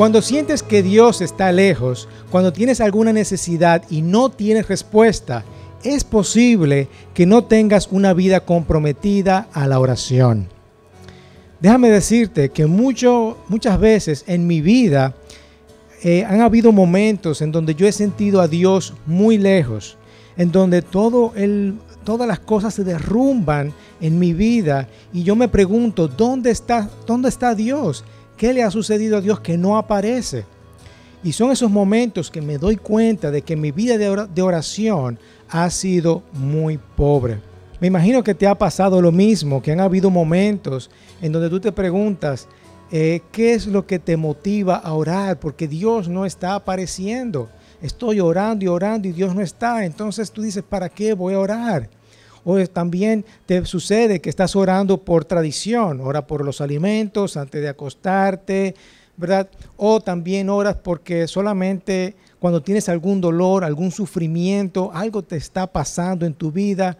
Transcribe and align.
Cuando 0.00 0.22
sientes 0.22 0.62
que 0.62 0.82
Dios 0.82 1.20
está 1.20 1.52
lejos, 1.52 2.08
cuando 2.30 2.54
tienes 2.54 2.80
alguna 2.80 3.12
necesidad 3.12 3.82
y 3.90 4.00
no 4.00 4.30
tienes 4.30 4.66
respuesta, 4.66 5.44
es 5.84 6.04
posible 6.04 6.88
que 7.12 7.26
no 7.26 7.44
tengas 7.44 7.86
una 7.90 8.14
vida 8.14 8.40
comprometida 8.46 9.48
a 9.52 9.66
la 9.66 9.78
oración. 9.78 10.48
Déjame 11.60 11.90
decirte 11.90 12.48
que 12.48 12.64
muchas 12.64 13.78
veces 13.78 14.24
en 14.26 14.46
mi 14.46 14.62
vida 14.62 15.14
eh, 16.02 16.24
han 16.24 16.40
habido 16.40 16.72
momentos 16.72 17.42
en 17.42 17.52
donde 17.52 17.74
yo 17.74 17.86
he 17.86 17.92
sentido 17.92 18.40
a 18.40 18.48
Dios 18.48 18.94
muy 19.04 19.36
lejos, 19.36 19.98
en 20.38 20.50
donde 20.50 20.80
todo 20.80 21.34
el, 21.36 21.74
todas 22.04 22.26
las 22.26 22.40
cosas 22.40 22.72
se 22.72 22.84
derrumban 22.84 23.74
en 24.00 24.18
mi 24.18 24.32
vida 24.32 24.88
y 25.12 25.24
yo 25.24 25.36
me 25.36 25.48
pregunto, 25.48 26.08
¿dónde 26.08 26.52
está, 26.52 26.88
dónde 27.06 27.28
está 27.28 27.54
Dios? 27.54 28.02
¿Qué 28.40 28.54
le 28.54 28.62
ha 28.62 28.70
sucedido 28.70 29.18
a 29.18 29.20
Dios 29.20 29.38
que 29.40 29.58
no 29.58 29.76
aparece? 29.76 30.46
Y 31.22 31.32
son 31.32 31.50
esos 31.50 31.70
momentos 31.70 32.30
que 32.30 32.40
me 32.40 32.56
doy 32.56 32.76
cuenta 32.76 33.30
de 33.30 33.42
que 33.42 33.54
mi 33.54 33.70
vida 33.70 33.98
de 33.98 34.40
oración 34.40 35.18
ha 35.50 35.68
sido 35.68 36.22
muy 36.32 36.78
pobre. 36.78 37.38
Me 37.80 37.88
imagino 37.88 38.24
que 38.24 38.34
te 38.34 38.46
ha 38.46 38.54
pasado 38.54 39.02
lo 39.02 39.12
mismo, 39.12 39.60
que 39.60 39.72
han 39.72 39.80
habido 39.80 40.08
momentos 40.08 40.88
en 41.20 41.32
donde 41.32 41.50
tú 41.50 41.60
te 41.60 41.70
preguntas, 41.70 42.48
eh, 42.90 43.20
¿qué 43.30 43.52
es 43.52 43.66
lo 43.66 43.86
que 43.86 43.98
te 43.98 44.16
motiva 44.16 44.76
a 44.76 44.94
orar? 44.94 45.38
Porque 45.38 45.68
Dios 45.68 46.08
no 46.08 46.24
está 46.24 46.54
apareciendo. 46.54 47.50
Estoy 47.82 48.20
orando 48.20 48.64
y 48.64 48.68
orando 48.68 49.06
y 49.06 49.12
Dios 49.12 49.34
no 49.34 49.42
está. 49.42 49.84
Entonces 49.84 50.30
tú 50.30 50.40
dices, 50.40 50.64
¿para 50.66 50.88
qué 50.88 51.12
voy 51.12 51.34
a 51.34 51.40
orar? 51.40 51.90
O 52.44 52.58
también 52.66 53.24
te 53.46 53.64
sucede 53.66 54.20
que 54.20 54.30
estás 54.30 54.56
orando 54.56 54.98
por 54.98 55.24
tradición, 55.24 56.00
ora 56.00 56.26
por 56.26 56.44
los 56.44 56.60
alimentos 56.60 57.36
antes 57.36 57.60
de 57.60 57.68
acostarte, 57.68 58.74
¿verdad? 59.16 59.48
O 59.76 60.00
también 60.00 60.48
oras 60.48 60.76
porque 60.82 61.28
solamente 61.28 62.16
cuando 62.38 62.62
tienes 62.62 62.88
algún 62.88 63.20
dolor, 63.20 63.64
algún 63.64 63.90
sufrimiento, 63.90 64.90
algo 64.94 65.22
te 65.22 65.36
está 65.36 65.66
pasando 65.66 66.24
en 66.24 66.32
tu 66.32 66.50
vida. 66.50 66.96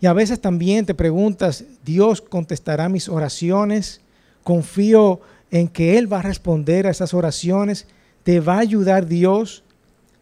Y 0.00 0.06
a 0.06 0.14
veces 0.14 0.40
también 0.40 0.86
te 0.86 0.94
preguntas, 0.94 1.64
¿Dios 1.84 2.22
contestará 2.22 2.88
mis 2.88 3.08
oraciones? 3.08 4.00
Confío 4.42 5.20
en 5.50 5.68
que 5.68 5.98
Él 5.98 6.10
va 6.10 6.20
a 6.20 6.22
responder 6.22 6.86
a 6.86 6.90
esas 6.90 7.12
oraciones. 7.12 7.86
¿Te 8.22 8.40
va 8.40 8.54
a 8.54 8.60
ayudar 8.60 9.06
Dios 9.06 9.64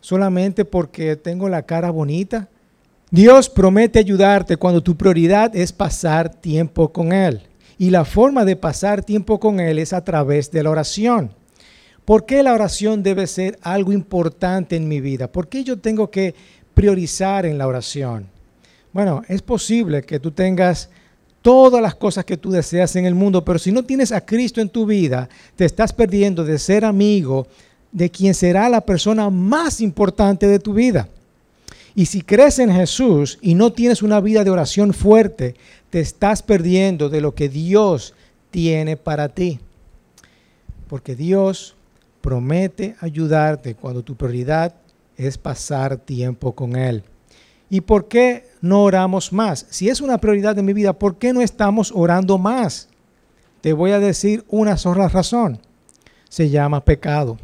solamente 0.00 0.64
porque 0.64 1.14
tengo 1.14 1.48
la 1.48 1.62
cara 1.62 1.90
bonita? 1.90 2.48
Dios 3.16 3.48
promete 3.48 3.98
ayudarte 3.98 4.58
cuando 4.58 4.82
tu 4.82 4.94
prioridad 4.94 5.56
es 5.56 5.72
pasar 5.72 6.34
tiempo 6.34 6.92
con 6.92 7.14
Él. 7.14 7.40
Y 7.78 7.88
la 7.88 8.04
forma 8.04 8.44
de 8.44 8.56
pasar 8.56 9.02
tiempo 9.02 9.40
con 9.40 9.58
Él 9.58 9.78
es 9.78 9.94
a 9.94 10.04
través 10.04 10.50
de 10.50 10.62
la 10.62 10.68
oración. 10.68 11.30
¿Por 12.04 12.26
qué 12.26 12.42
la 12.42 12.52
oración 12.52 13.02
debe 13.02 13.26
ser 13.26 13.58
algo 13.62 13.90
importante 13.90 14.76
en 14.76 14.86
mi 14.86 15.00
vida? 15.00 15.32
¿Por 15.32 15.48
qué 15.48 15.64
yo 15.64 15.78
tengo 15.78 16.10
que 16.10 16.34
priorizar 16.74 17.46
en 17.46 17.56
la 17.56 17.66
oración? 17.66 18.28
Bueno, 18.92 19.22
es 19.28 19.40
posible 19.40 20.02
que 20.02 20.20
tú 20.20 20.32
tengas 20.32 20.90
todas 21.40 21.80
las 21.80 21.94
cosas 21.94 22.26
que 22.26 22.36
tú 22.36 22.50
deseas 22.50 22.96
en 22.96 23.06
el 23.06 23.14
mundo, 23.14 23.42
pero 23.46 23.58
si 23.58 23.72
no 23.72 23.82
tienes 23.82 24.12
a 24.12 24.26
Cristo 24.26 24.60
en 24.60 24.68
tu 24.68 24.84
vida, 24.84 25.30
te 25.54 25.64
estás 25.64 25.94
perdiendo 25.94 26.44
de 26.44 26.58
ser 26.58 26.84
amigo 26.84 27.46
de 27.92 28.10
quien 28.10 28.34
será 28.34 28.68
la 28.68 28.82
persona 28.82 29.30
más 29.30 29.80
importante 29.80 30.46
de 30.46 30.58
tu 30.58 30.74
vida. 30.74 31.08
Y 31.96 32.06
si 32.06 32.20
crees 32.20 32.58
en 32.58 32.70
Jesús 32.70 33.38
y 33.40 33.54
no 33.54 33.72
tienes 33.72 34.02
una 34.02 34.20
vida 34.20 34.44
de 34.44 34.50
oración 34.50 34.92
fuerte, 34.92 35.54
te 35.88 35.98
estás 35.98 36.42
perdiendo 36.42 37.08
de 37.08 37.22
lo 37.22 37.34
que 37.34 37.48
Dios 37.48 38.12
tiene 38.50 38.98
para 38.98 39.30
ti. 39.30 39.60
Porque 40.88 41.16
Dios 41.16 41.74
promete 42.20 42.96
ayudarte 43.00 43.74
cuando 43.74 44.02
tu 44.02 44.14
prioridad 44.14 44.74
es 45.16 45.38
pasar 45.38 45.96
tiempo 45.96 46.54
con 46.54 46.76
Él. 46.76 47.02
¿Y 47.70 47.80
por 47.80 48.08
qué 48.08 48.46
no 48.60 48.82
oramos 48.82 49.32
más? 49.32 49.64
Si 49.70 49.88
es 49.88 50.02
una 50.02 50.18
prioridad 50.18 50.54
de 50.54 50.62
mi 50.62 50.74
vida, 50.74 50.92
¿por 50.92 51.16
qué 51.16 51.32
no 51.32 51.40
estamos 51.40 51.90
orando 51.94 52.36
más? 52.36 52.90
Te 53.62 53.72
voy 53.72 53.92
a 53.92 54.00
decir 54.00 54.44
una 54.48 54.76
sola 54.76 55.08
razón. 55.08 55.60
Se 56.28 56.50
llama 56.50 56.84
pecado. 56.84 57.38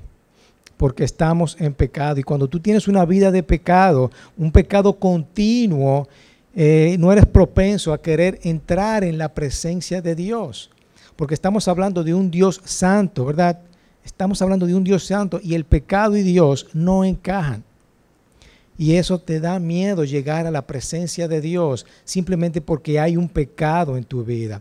Porque 0.82 1.04
estamos 1.04 1.56
en 1.60 1.74
pecado. 1.74 2.18
Y 2.18 2.24
cuando 2.24 2.48
tú 2.48 2.58
tienes 2.58 2.88
una 2.88 3.04
vida 3.04 3.30
de 3.30 3.44
pecado, 3.44 4.10
un 4.36 4.50
pecado 4.50 4.94
continuo, 4.94 6.08
eh, 6.56 6.96
no 6.98 7.12
eres 7.12 7.24
propenso 7.24 7.92
a 7.92 8.02
querer 8.02 8.40
entrar 8.42 9.04
en 9.04 9.16
la 9.16 9.32
presencia 9.32 10.02
de 10.02 10.16
Dios. 10.16 10.72
Porque 11.14 11.34
estamos 11.34 11.68
hablando 11.68 12.02
de 12.02 12.14
un 12.14 12.32
Dios 12.32 12.60
santo, 12.64 13.24
¿verdad? 13.24 13.60
Estamos 14.04 14.42
hablando 14.42 14.66
de 14.66 14.74
un 14.74 14.82
Dios 14.82 15.06
santo 15.06 15.38
y 15.40 15.54
el 15.54 15.62
pecado 15.66 16.16
y 16.16 16.22
Dios 16.22 16.66
no 16.72 17.04
encajan. 17.04 17.62
Y 18.76 18.96
eso 18.96 19.20
te 19.20 19.38
da 19.38 19.60
miedo 19.60 20.02
llegar 20.02 20.48
a 20.48 20.50
la 20.50 20.66
presencia 20.66 21.28
de 21.28 21.40
Dios 21.40 21.86
simplemente 22.04 22.60
porque 22.60 22.98
hay 22.98 23.16
un 23.16 23.28
pecado 23.28 23.96
en 23.96 24.02
tu 24.02 24.24
vida. 24.24 24.60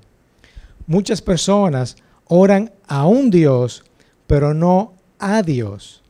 Muchas 0.85 1.19
personas 1.19 1.95
oran 2.25 2.71
a 2.87 3.07
un 3.07 3.31
Dios, 3.31 3.83
pero 4.27 4.53
no 4.53 4.93
a 5.17 5.41
Dios. 5.41 6.00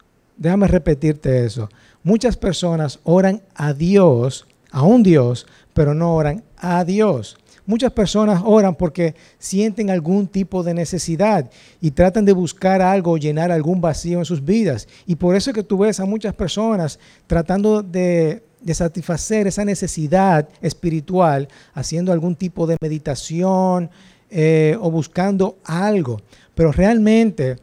Déjame 0.42 0.68
repetirte 0.68 1.46
eso. 1.46 1.70
Muchas 2.02 2.36
personas 2.36 3.00
oran 3.04 3.44
a 3.54 3.74
Dios, 3.74 4.48
a 4.72 4.82
un 4.82 5.04
Dios, 5.04 5.46
pero 5.76 5.94
no 5.94 6.16
oran 6.16 6.44
a 6.58 6.84
Dios. 6.84 7.38
Muchas 7.68 7.92
personas 7.92 8.42
oran 8.44 8.74
porque 8.74 9.14
sienten 9.38 9.92
algún 9.92 10.26
tipo 10.26 10.64
de 10.64 10.74
necesidad 10.74 11.52
y 11.80 11.92
tratan 11.92 12.26
de 12.26 12.34
buscar 12.34 12.82
algo, 12.82 13.20
llenar 13.20 13.52
algún 13.52 13.82
vacío 13.82 14.18
en 14.18 14.26
sus 14.26 14.44
vidas. 14.44 14.88
Y 15.06 15.16
por 15.16 15.36
eso 15.36 15.52
es 15.52 15.54
que 15.54 15.62
tú 15.62 15.78
ves 15.78 16.00
a 16.00 16.06
muchas 16.06 16.34
personas 16.34 16.98
tratando 17.28 17.84
de, 17.84 18.42
satisfacer 18.74 19.46
esa 19.46 19.64
necesidad 19.64 20.50
espiritual, 20.60 21.50
haciendo 21.76 22.12
algún 22.12 22.36
tipo 22.36 22.66
de 22.66 22.78
meditación 22.82 23.92
eh, 24.32 24.76
o 24.82 24.90
buscando 24.90 25.60
algo. 25.66 26.20
Pero 26.56 26.72
realmente, 26.72 27.58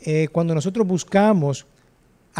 eh, 0.00 0.26
cuando 0.32 0.52
nosotros 0.52 0.84
buscamos 0.84 1.64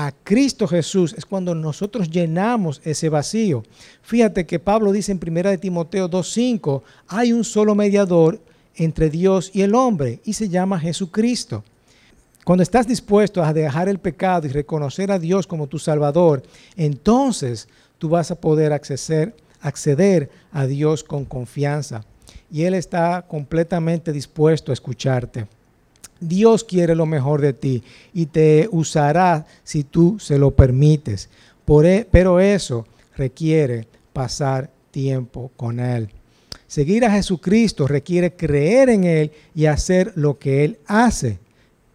a 0.01 0.13
Cristo 0.13 0.69
Jesús 0.69 1.13
es 1.19 1.27
cuando 1.27 1.57
nosotros 1.57 2.09
llenamos 2.09 2.81
ese 2.85 3.09
vacío. 3.09 3.65
Fíjate 4.01 4.47
que 4.47 4.61
Pablo 4.61 4.93
dice 4.93 5.11
en 5.11 5.19
1 5.21 5.51
de 5.51 5.59
Timoteo 5.59 6.09
2.5, 6.09 6.83
hay 7.09 7.33
un 7.33 7.43
solo 7.43 7.75
mediador 7.75 8.41
entre 8.77 9.11
Dios 9.11 9.51
y 9.53 9.63
el 9.63 9.75
hombre 9.75 10.21
y 10.25 10.35
se 10.35 10.49
llama 10.49 10.79
Jesucristo. 10.79 11.65
Cuando 12.45 12.63
estás 12.63 12.87
dispuesto 12.87 13.43
a 13.43 13.53
dejar 13.53 13.89
el 13.89 13.99
pecado 13.99 14.47
y 14.47 14.51
reconocer 14.51 15.11
a 15.11 15.19
Dios 15.19 15.49
como 15.49 15.67
tu 15.67 15.81
Salvador, 15.81 16.45
entonces 16.77 17.67
tú 17.99 18.09
vas 18.09 18.31
a 18.31 18.41
poder 18.41 18.73
acceder, 18.73 19.35
acceder 19.61 20.31
a 20.53 20.67
Dios 20.67 21.03
con 21.03 21.25
confianza. 21.25 22.05
Y 22.53 22.63
Él 22.63 22.75
está 22.75 23.27
completamente 23.27 24.13
dispuesto 24.13 24.71
a 24.71 24.75
escucharte. 24.75 25.49
Dios 26.21 26.65
quiere 26.65 26.95
lo 26.95 27.07
mejor 27.07 27.41
de 27.41 27.53
ti 27.53 27.83
y 28.13 28.27
te 28.27 28.69
usará 28.73 29.47
si 29.65 29.85
tú 29.85 30.19
se 30.19 30.39
lo 30.39 30.51
permites. 30.51 31.29
E, 31.85 32.07
pero 32.11 32.41
eso 32.41 32.87
requiere 33.17 33.87
pasar 34.13 34.71
tiempo 34.91 35.51
con 35.57 35.81
Él. 35.81 36.09
Seguir 36.67 37.05
a 37.05 37.11
Jesucristo 37.11 37.87
requiere 37.87 38.35
creer 38.35 38.91
en 38.91 39.05
Él 39.05 39.33
y 39.55 39.67
hacer 39.67 40.13
lo 40.17 40.39
que 40.39 40.65
Él 40.65 40.79
hace. 40.87 41.39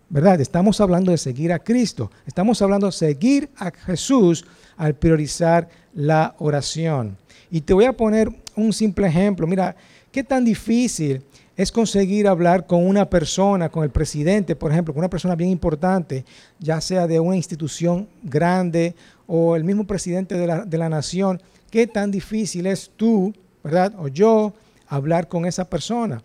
¿Verdad? 0.10 0.42
Estamos 0.42 0.80
hablando 0.80 1.12
de 1.12 1.18
seguir 1.18 1.52
a 1.52 1.60
Cristo. 1.60 2.12
Estamos 2.28 2.62
hablando 2.62 2.88
de 2.88 2.92
seguir 2.92 3.50
a 3.58 3.72
Jesús 3.72 4.46
al 4.78 4.96
priorizar 4.96 5.70
la 5.94 6.36
oración. 6.38 7.18
Y 7.50 7.62
te 7.62 7.74
voy 7.74 7.86
a 7.86 7.94
poner 7.94 8.30
un 8.56 8.74
simple 8.74 9.08
ejemplo. 9.08 9.48
Mira, 9.48 9.76
qué 10.12 10.24
tan 10.24 10.46
difícil 10.46 11.24
es 11.56 11.72
conseguir 11.72 12.28
hablar 12.28 12.66
con 12.66 12.86
una 12.86 13.10
persona, 13.10 13.70
con 13.70 13.84
el 13.84 13.92
presidente, 13.92 14.56
por 14.56 14.72
ejemplo, 14.72 14.94
con 14.94 15.02
una 15.02 15.10
persona 15.10 15.36
bien 15.36 15.52
importante, 15.52 16.26
ya 16.60 16.82
sea 16.82 17.06
de 17.08 17.20
una 17.20 17.36
institución 17.36 18.08
grande 18.24 18.96
o 19.28 19.56
el 19.56 19.64
mismo 19.64 19.86
presidente 19.86 20.36
de 20.36 20.48
la, 20.48 20.66
de 20.66 20.78
la 20.78 20.90
nación, 20.90 21.42
qué 21.70 21.86
tan 21.86 22.10
difícil 22.10 22.66
es 22.66 22.92
tú, 22.96 23.34
¿verdad? 23.64 23.94
O 24.00 24.08
yo 24.08 24.54
hablar 24.88 25.28
con 25.28 25.46
esa 25.46 25.70
persona. 25.70 26.24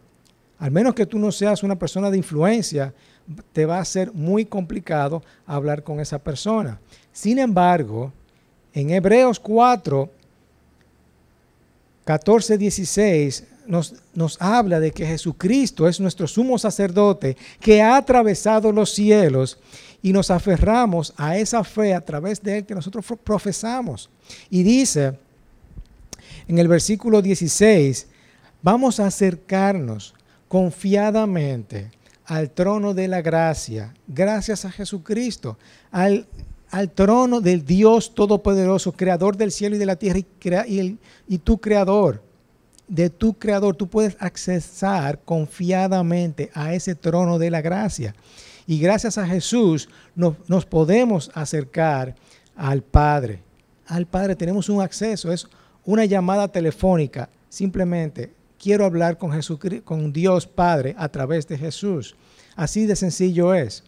Al 0.59 0.71
menos 0.71 0.95
que 0.95 1.07
tú 1.07 1.19
no 1.19 1.31
seas 1.31 1.63
una 1.63 1.79
persona 1.79 2.11
de 2.11 2.17
influencia, 2.17 2.93
te 3.53 3.67
va 3.67 3.79
a 3.79 3.85
ser 3.85 4.13
muy 4.13 4.45
complicado 4.47 5.23
hablar 5.47 5.83
con 5.83 6.01
esa 6.01 6.19
persona. 6.19 6.81
Sin 7.13 7.39
embargo, 7.39 8.13
en 8.73 8.91
Hebreos 8.91 9.39
4, 9.39 10.11
14, 12.05 12.59
16 12.59 13.45
nos, 13.69 14.37
habla 14.41 14.81
de 14.81 14.91
que 14.93 15.07
Jesucristo 15.07 15.87
es 15.87 16.01
nuestro 16.01 16.27
sumo 16.27 16.59
sacerdote 16.59 17.37
que 17.61 17.83
ha 17.83 17.97
atravesado 17.97 18.73
los 18.73 18.91
cielos 18.91 19.59
y 20.03 20.13
nos 20.13 20.31
aferramos 20.31 21.13
a 21.17 21.37
esa 21.37 21.63
fe 21.63 21.95
a 21.95 22.01
través 22.01 22.43
de 22.43 22.59
él 22.59 22.67
que 22.67 22.75
nosotros 22.75 23.05
profesamos. 23.23 24.09
Y 24.49 24.63
dice 24.63 25.19
en 26.47 26.59
el 26.59 26.67
versículo 26.67 27.21
16, 27.21 28.07
vamos 28.63 29.01
a 29.01 29.07
acercarnos 29.07 30.15
confiadamente 30.49 31.91
al 32.25 32.51
trono 32.51 32.95
de 32.95 33.09
la 33.09 33.21
gracia, 33.21 33.95
gracias 34.07 34.65
a 34.65 34.71
Jesucristo, 34.71 35.59
al, 35.91 36.27
al 36.71 36.91
trono 36.91 37.43
del 37.43 37.67
Dios 37.67 38.15
Todopoderoso, 38.15 38.93
creador 38.93 39.37
del 39.37 39.53
cielo 39.53 39.77
y 39.77 39.79
de 39.79 39.87
la 39.87 39.97
tierra 39.97 40.21
y, 40.67 40.81
y, 40.81 40.99
y 41.27 41.39
tu 41.39 41.59
creador, 41.59 42.23
de 42.89 43.11
tu 43.11 43.35
creador, 43.35 43.77
tú 43.77 43.89
puedes 43.89 44.17
accesar 44.19 45.21
confiadamente 45.25 46.51
a 46.55 46.75
ese 46.75 46.95
trono 46.95 47.39
de 47.39 47.51
la 47.51 47.61
gracia. 47.61 48.15
Y 48.67 48.79
gracias 48.79 49.17
a 49.19 49.27
Jesús 49.27 49.89
nos, 50.15 50.67
podemos 50.67 51.31
acercar 51.35 52.15
al 52.57 52.83
Padre. 52.83 53.43
Al 53.87 54.07
Padre 54.07 54.37
tenemos 54.37 54.69
un 54.69 54.83
acceso, 54.83 55.33
es 55.33 55.47
una 55.85 56.05
llamada 56.05 56.49
telefónica. 56.49 57.31
Simplemente 57.49 58.33
quiero 58.59 58.85
hablar 58.85 59.17
con, 59.17 59.33
Jesucristo, 59.33 59.85
con 59.85 60.13
Dios 60.13 60.47
Padre 60.47 60.95
a 60.99 61.09
través 61.09 61.47
de 61.49 61.57
Jesús. 61.57 62.15
Así 62.57 62.87
de 62.87 62.97
sencillo 62.97 63.55
es. 63.55 63.85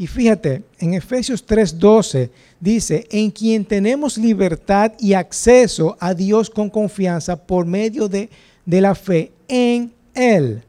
Y 0.00 0.06
fíjate, 0.06 0.62
en 0.78 0.94
Efesios 0.94 1.46
3:12 1.46 2.30
dice, 2.58 3.06
en 3.10 3.30
quien 3.30 3.66
tenemos 3.66 4.16
libertad 4.16 4.92
y 4.98 5.12
acceso 5.12 5.94
a 6.00 6.14
Dios 6.14 6.48
con 6.48 6.70
confianza 6.70 7.36
por 7.36 7.66
medio 7.66 8.08
de, 8.08 8.30
de, 8.64 8.80
la 8.80 8.94
fe 8.94 9.30
en 9.46 9.92
Él. 10.14 10.62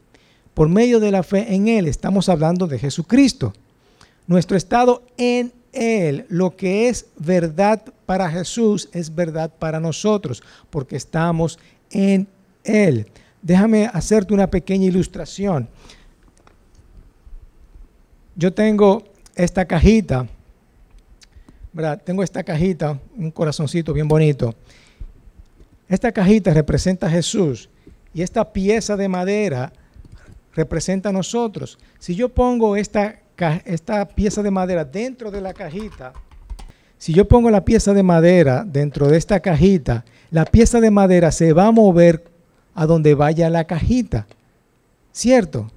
Por 0.53 0.67
medio 0.67 0.99
de 0.99 1.11
la 1.11 1.23
fe 1.23 1.55
en 1.55 1.69
Él, 1.69 1.87
estamos 1.87 2.27
hablando 2.27 2.67
de 2.67 2.77
Jesucristo. 2.77 3.53
Nuestro 4.27 4.57
estado 4.57 5.01
en 5.15 5.53
Él, 5.71 6.25
lo 6.27 6.57
que 6.57 6.89
es 6.89 7.05
verdad 7.15 7.81
para 8.05 8.29
Jesús, 8.29 8.89
es 8.91 9.15
verdad 9.15 9.49
para 9.57 9.79
nosotros, 9.79 10.43
porque 10.69 10.97
estamos 10.97 11.57
en 11.89 12.27
Él. 12.65 13.07
Déjame 13.41 13.89
hacerte 13.93 14.33
una 14.33 14.47
pequeña 14.47 14.87
ilustración. 14.87 15.69
Yo 18.35 18.53
tengo 18.53 19.10
esta 19.43 19.65
cajita, 19.65 20.27
¿verdad? 21.73 22.01
Tengo 22.03 22.23
esta 22.23 22.43
cajita, 22.43 22.99
un 23.17 23.31
corazoncito 23.31 23.93
bien 23.93 24.07
bonito. 24.07 24.55
Esta 25.87 26.11
cajita 26.11 26.53
representa 26.53 27.07
a 27.07 27.09
Jesús 27.09 27.69
y 28.13 28.21
esta 28.21 28.53
pieza 28.53 28.95
de 28.95 29.07
madera 29.07 29.73
representa 30.53 31.09
a 31.09 31.13
nosotros. 31.13 31.77
Si 31.99 32.15
yo 32.15 32.29
pongo 32.29 32.75
esta, 32.75 33.19
esta 33.65 34.07
pieza 34.07 34.43
de 34.43 34.51
madera 34.51 34.85
dentro 34.85 35.31
de 35.31 35.41
la 35.41 35.53
cajita, 35.53 36.13
si 36.97 37.13
yo 37.13 37.27
pongo 37.27 37.49
la 37.49 37.65
pieza 37.65 37.93
de 37.93 38.03
madera 38.03 38.63
dentro 38.65 39.07
de 39.07 39.17
esta 39.17 39.39
cajita, 39.39 40.05
la 40.29 40.45
pieza 40.45 40.79
de 40.79 40.91
madera 40.91 41.31
se 41.31 41.51
va 41.51 41.67
a 41.67 41.71
mover 41.71 42.23
a 42.75 42.85
donde 42.85 43.15
vaya 43.15 43.49
la 43.49 43.65
cajita. 43.65 44.27
¿Cierto? 45.11 45.71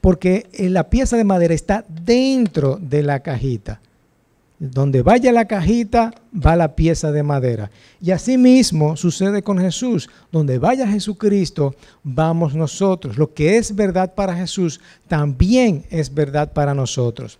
Porque 0.00 0.46
la 0.58 0.90
pieza 0.90 1.16
de 1.16 1.24
madera 1.24 1.54
está 1.54 1.84
dentro 1.88 2.78
de 2.80 3.02
la 3.02 3.20
cajita. 3.20 3.80
Donde 4.60 5.02
vaya 5.02 5.30
la 5.30 5.46
cajita, 5.46 6.12
va 6.34 6.56
la 6.56 6.74
pieza 6.74 7.12
de 7.12 7.22
madera. 7.22 7.70
Y 8.00 8.10
así 8.10 8.36
mismo 8.36 8.96
sucede 8.96 9.42
con 9.42 9.58
Jesús. 9.58 10.08
Donde 10.32 10.58
vaya 10.58 10.88
Jesucristo, 10.88 11.76
vamos 12.02 12.54
nosotros. 12.54 13.18
Lo 13.18 13.32
que 13.32 13.56
es 13.56 13.74
verdad 13.74 14.14
para 14.14 14.34
Jesús, 14.34 14.80
también 15.06 15.84
es 15.90 16.12
verdad 16.12 16.52
para 16.52 16.74
nosotros. 16.74 17.38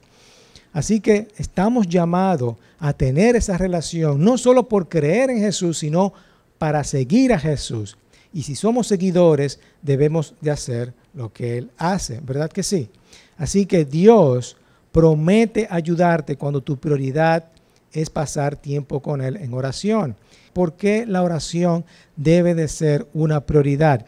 Así 0.72 1.00
que 1.00 1.28
estamos 1.38 1.88
llamados 1.88 2.54
a 2.78 2.92
tener 2.92 3.34
esa 3.34 3.58
relación, 3.58 4.22
no 4.22 4.38
solo 4.38 4.68
por 4.68 4.88
creer 4.88 5.30
en 5.30 5.40
Jesús, 5.40 5.78
sino 5.78 6.12
para 6.58 6.84
seguir 6.84 7.32
a 7.32 7.38
Jesús. 7.38 7.96
Y 8.32 8.42
si 8.42 8.54
somos 8.54 8.86
seguidores, 8.86 9.60
debemos 9.82 10.34
de 10.40 10.50
hacer 10.50 10.92
lo 11.14 11.32
que 11.32 11.58
Él 11.58 11.70
hace, 11.78 12.20
¿verdad 12.20 12.50
que 12.50 12.62
sí? 12.62 12.90
Así 13.36 13.66
que 13.66 13.84
Dios 13.84 14.56
promete 14.92 15.66
ayudarte 15.70 16.36
cuando 16.36 16.60
tu 16.60 16.76
prioridad 16.76 17.44
es 17.92 18.10
pasar 18.10 18.56
tiempo 18.56 19.00
con 19.00 19.20
Él 19.20 19.36
en 19.36 19.54
oración. 19.54 20.16
¿Por 20.52 20.74
qué 20.74 21.06
la 21.06 21.22
oración 21.22 21.84
debe 22.16 22.54
de 22.54 22.68
ser 22.68 23.06
una 23.14 23.40
prioridad? 23.40 24.06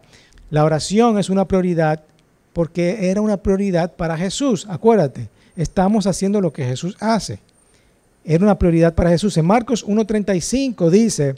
La 0.50 0.64
oración 0.64 1.18
es 1.18 1.30
una 1.30 1.46
prioridad 1.46 2.02
porque 2.52 3.10
era 3.10 3.20
una 3.20 3.36
prioridad 3.36 3.94
para 3.94 4.16
Jesús. 4.16 4.66
Acuérdate, 4.68 5.28
estamos 5.56 6.06
haciendo 6.06 6.40
lo 6.40 6.52
que 6.52 6.64
Jesús 6.64 6.96
hace. 7.00 7.38
Era 8.24 8.44
una 8.44 8.58
prioridad 8.58 8.94
para 8.94 9.10
Jesús. 9.10 9.36
En 9.36 9.46
Marcos 9.46 9.86
1.35 9.86 10.90
dice, 10.90 11.36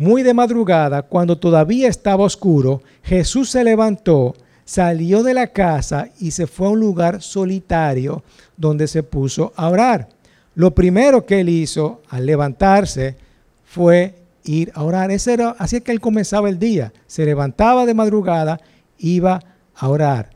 muy 0.00 0.22
de 0.22 0.32
madrugada, 0.32 1.02
cuando 1.02 1.36
todavía 1.36 1.86
estaba 1.86 2.24
oscuro, 2.24 2.80
Jesús 3.02 3.50
se 3.50 3.62
levantó, 3.62 4.34
salió 4.64 5.22
de 5.22 5.34
la 5.34 5.48
casa 5.48 6.08
y 6.18 6.30
se 6.30 6.46
fue 6.46 6.68
a 6.68 6.70
un 6.70 6.80
lugar 6.80 7.20
solitario 7.20 8.22
donde 8.56 8.88
se 8.88 9.02
puso 9.02 9.52
a 9.56 9.68
orar. 9.68 10.08
Lo 10.54 10.74
primero 10.74 11.26
que 11.26 11.40
él 11.40 11.50
hizo 11.50 12.00
al 12.08 12.24
levantarse 12.24 13.14
fue 13.62 14.14
ir 14.44 14.72
a 14.74 14.84
orar. 14.84 15.10
Ese 15.10 15.34
era, 15.34 15.54
así 15.58 15.82
que 15.82 15.92
él 15.92 16.00
comenzaba 16.00 16.48
el 16.48 16.58
día. 16.58 16.94
Se 17.06 17.26
levantaba 17.26 17.84
de 17.84 17.92
madrugada, 17.92 18.58
iba 18.96 19.42
a 19.74 19.88
orar. 19.90 20.30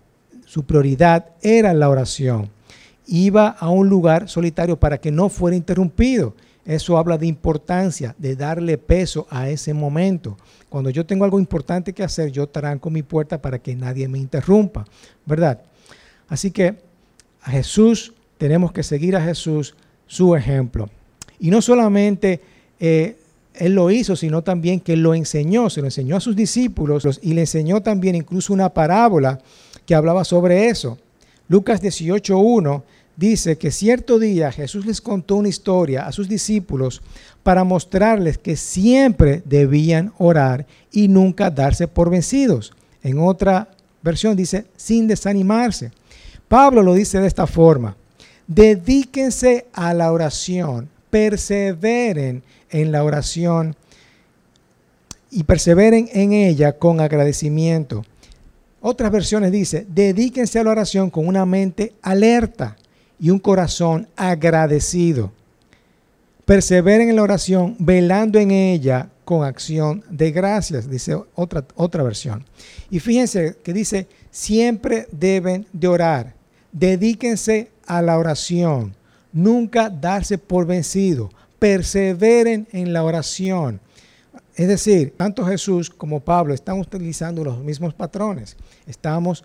Su 0.45 0.65
prioridad 0.65 1.25
era 1.41 1.73
la 1.73 1.89
oración. 1.89 2.51
Iba 3.07 3.49
a 3.49 3.71
un 3.71 3.89
lugar 3.89 4.29
solitario 4.29 4.79
para 4.79 4.99
que 4.99 5.11
no 5.11 5.31
fuera 5.31 5.57
interrumpido. 5.57 6.35
Eso 6.65 6.97
habla 6.97 7.19
de 7.19 7.27
importancia, 7.27 8.15
de 8.19 8.37
darle 8.37 8.79
peso 8.79 9.27
a 9.31 9.51
ese 9.51 9.75
momento. 9.75 10.37
Cuando 10.69 10.91
yo 10.91 11.05
tengo 11.05 11.25
algo 11.25 11.39
importante 11.39 11.93
que 11.93 12.03
hacer, 12.03 12.31
yo 12.31 12.47
tranco 12.49 12.89
mi 12.89 13.03
puerta 13.03 13.41
para 13.41 13.59
que 13.59 13.75
nadie 13.75 14.09
me 14.09 14.19
interrumpa, 14.19 14.85
¿verdad? 15.27 15.61
Así 16.29 16.51
que 16.51 16.75
a 17.43 17.51
Jesús, 17.51 18.15
tenemos 18.39 18.73
que 18.73 18.83
seguir 18.83 19.15
a 19.17 19.25
Jesús, 19.25 19.75
su 20.07 20.35
ejemplo. 20.35 20.89
Y 21.39 21.51
no 21.51 21.61
solamente 21.61 22.41
eh, 22.81 23.17
Él 23.55 23.75
lo 23.75 23.91
hizo, 23.91 24.17
sino 24.17 24.43
también 24.43 24.81
que 24.81 24.97
lo 24.97 25.15
enseñó, 25.15 25.69
se 25.69 25.81
lo 25.81 25.87
enseñó 25.87 26.17
a 26.17 26.21
sus 26.21 26.35
discípulos 26.35 27.21
y 27.23 27.35
le 27.35 27.43
enseñó 27.43 27.83
también 27.83 28.15
incluso 28.15 28.53
una 28.53 28.71
parábola 28.71 29.39
que 29.85 29.95
hablaba 29.95 30.25
sobre 30.25 30.69
eso. 30.69 30.99
Lucas 31.49 31.83
18.1 31.83 32.83
dice 33.17 33.57
que 33.57 33.71
cierto 33.71 34.19
día 34.19 34.53
Jesús 34.53 34.87
les 34.87 35.01
contó 35.01 35.37
una 35.37 35.49
historia 35.49 36.07
a 36.07 36.13
sus 36.13 36.29
discípulos 36.29 37.03
para 37.43 37.65
mostrarles 37.65 38.39
que 38.39 38.57
siempre 38.57 39.43
debían 39.45 40.13
orar 40.19 40.67
y 40.91 41.09
nunca 41.09 41.51
darse 41.51 41.87
por 41.89 42.11
vencidos. 42.11 42.73
En 43.03 43.19
otra 43.19 43.69
versión 44.03 44.37
dice, 44.37 44.67
sin 44.77 45.07
desanimarse. 45.07 45.93
Pablo 46.49 46.83
lo 46.83 46.95
dice 46.95 47.21
de 47.21 47.27
esta 47.27 47.47
forma, 47.47 47.97
dedíquense 48.47 49.67
a 49.73 49.95
la 49.95 50.13
oración, 50.13 50.89
perseveren 51.11 52.43
en 52.71 52.93
la 52.93 53.05
oración 53.05 53.77
y 55.31 55.45
perseveren 55.45 56.09
en 56.13 56.33
ella 56.33 56.79
con 56.79 57.01
agradecimiento. 57.01 58.05
Otras 58.81 59.11
versiones 59.11 59.51
dice, 59.51 59.87
dedíquense 59.89 60.59
a 60.59 60.65
la 60.65 60.71
oración 60.71 61.11
con 61.11 61.27
una 61.27 61.47
mente 61.47 61.95
alerta 62.03 62.77
y 63.19 63.31
un 63.31 63.39
corazón 63.39 64.09
agradecido. 64.17 65.33
Perseveren 66.45 67.09
en 67.09 67.17
la 67.17 67.23
oración, 67.23 67.77
velando 67.79 68.39
en 68.39 68.51
ella 68.51 69.09
con 69.25 69.45
acción 69.45 70.05
de 70.11 70.31
gracias, 70.31 70.91
dice 70.91 71.17
otra, 71.35 71.65
otra 71.75 72.03
versión. 72.03 72.45
Y 72.91 73.01
fíjense 73.01 73.57
que 73.63 73.73
dice, 73.73 74.07
siempre 74.31 75.09
deben 75.11 75.67
de 75.73 75.89
orar, 75.89 76.35
dedíquense 76.73 77.71
a 77.87 78.03
la 78.03 78.19
oración, 78.19 78.95
nunca 79.33 79.89
darse 79.89 80.37
por 80.37 80.67
vencido, 80.67 81.31
perseveren 81.59 82.69
en 82.73 82.93
la 82.93 83.05
oración. 83.05 83.81
Es 84.55 84.69
decir, 84.69 85.15
tanto 85.17 85.45
Jesús 85.47 85.91
como 85.91 86.21
Pablo 86.21 86.55
están 86.55 86.79
utilizando 86.79 87.43
los 87.43 87.59
mismos 87.59 87.95
patrones. 87.95 88.57
Estamos 88.87 89.45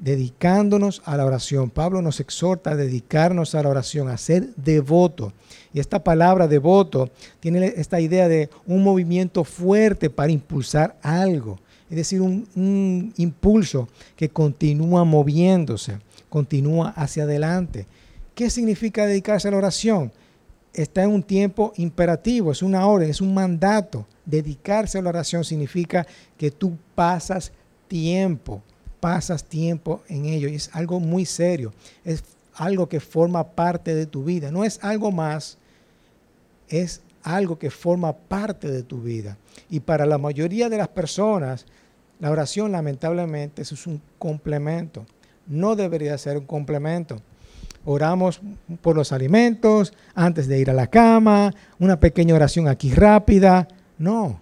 dedicándonos 0.00 1.02
a 1.04 1.16
la 1.16 1.24
oración. 1.24 1.70
Pablo 1.70 2.02
nos 2.02 2.20
exhorta 2.20 2.70
a 2.70 2.76
dedicarnos 2.76 3.54
a 3.54 3.62
la 3.62 3.68
oración, 3.68 4.08
a 4.08 4.18
ser 4.18 4.54
devoto. 4.56 5.32
Y 5.72 5.80
esta 5.80 6.02
palabra 6.04 6.48
devoto 6.48 7.10
tiene 7.40 7.72
esta 7.76 8.00
idea 8.00 8.28
de 8.28 8.50
un 8.66 8.82
movimiento 8.82 9.44
fuerte 9.44 10.10
para 10.10 10.32
impulsar 10.32 10.96
algo. 11.02 11.58
Es 11.90 11.96
decir, 11.96 12.20
un, 12.20 12.46
un 12.54 13.12
impulso 13.16 13.88
que 14.16 14.28
continúa 14.28 15.04
moviéndose, 15.04 15.98
continúa 16.28 16.90
hacia 16.90 17.24
adelante. 17.24 17.86
¿Qué 18.34 18.50
significa 18.50 19.06
dedicarse 19.06 19.48
a 19.48 19.52
la 19.52 19.58
oración? 19.58 20.12
Está 20.74 21.04
en 21.04 21.10
un 21.10 21.22
tiempo 21.22 21.72
imperativo, 21.76 22.52
es 22.52 22.62
una 22.62 22.86
orden, 22.86 23.08
es 23.08 23.22
un 23.22 23.32
mandato. 23.32 24.06
Dedicarse 24.26 24.98
a 24.98 25.02
la 25.02 25.08
oración 25.08 25.44
significa 25.44 26.06
que 26.36 26.50
tú 26.50 26.76
pasas 26.94 27.52
tiempo 27.88 28.62
pasas 29.00 29.44
tiempo 29.44 30.02
en 30.08 30.26
ello 30.26 30.48
y 30.48 30.54
es 30.54 30.70
algo 30.72 31.00
muy 31.00 31.24
serio, 31.26 31.72
es 32.04 32.24
algo 32.54 32.88
que 32.88 33.00
forma 33.00 33.44
parte 33.44 33.94
de 33.94 34.06
tu 34.06 34.24
vida, 34.24 34.50
no 34.50 34.64
es 34.64 34.82
algo 34.82 35.12
más, 35.12 35.58
es 36.68 37.00
algo 37.22 37.58
que 37.58 37.70
forma 37.70 38.12
parte 38.12 38.70
de 38.70 38.82
tu 38.82 39.02
vida. 39.02 39.36
Y 39.68 39.80
para 39.80 40.06
la 40.06 40.18
mayoría 40.18 40.68
de 40.68 40.78
las 40.78 40.88
personas, 40.88 41.66
la 42.20 42.30
oración 42.30 42.72
lamentablemente 42.72 43.62
eso 43.62 43.74
es 43.74 43.86
un 43.86 44.00
complemento. 44.18 45.04
no 45.48 45.76
debería 45.76 46.18
ser 46.18 46.38
un 46.38 46.44
complemento. 46.44 47.20
Oramos 47.84 48.40
por 48.82 48.96
los 48.96 49.12
alimentos, 49.12 49.92
antes 50.12 50.48
de 50.48 50.58
ir 50.58 50.70
a 50.70 50.74
la 50.74 50.88
cama, 50.88 51.54
una 51.78 52.00
pequeña 52.00 52.34
oración 52.34 52.66
aquí 52.66 52.90
rápida. 52.90 53.68
No, 53.96 54.40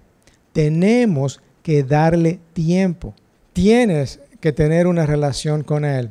tenemos 0.54 1.42
que 1.62 1.82
darle 1.82 2.40
tiempo. 2.54 3.12
Tienes 3.52 4.20
que 4.44 4.52
tener 4.52 4.86
una 4.86 5.06
relación 5.06 5.62
con 5.62 5.86
Él. 5.86 6.10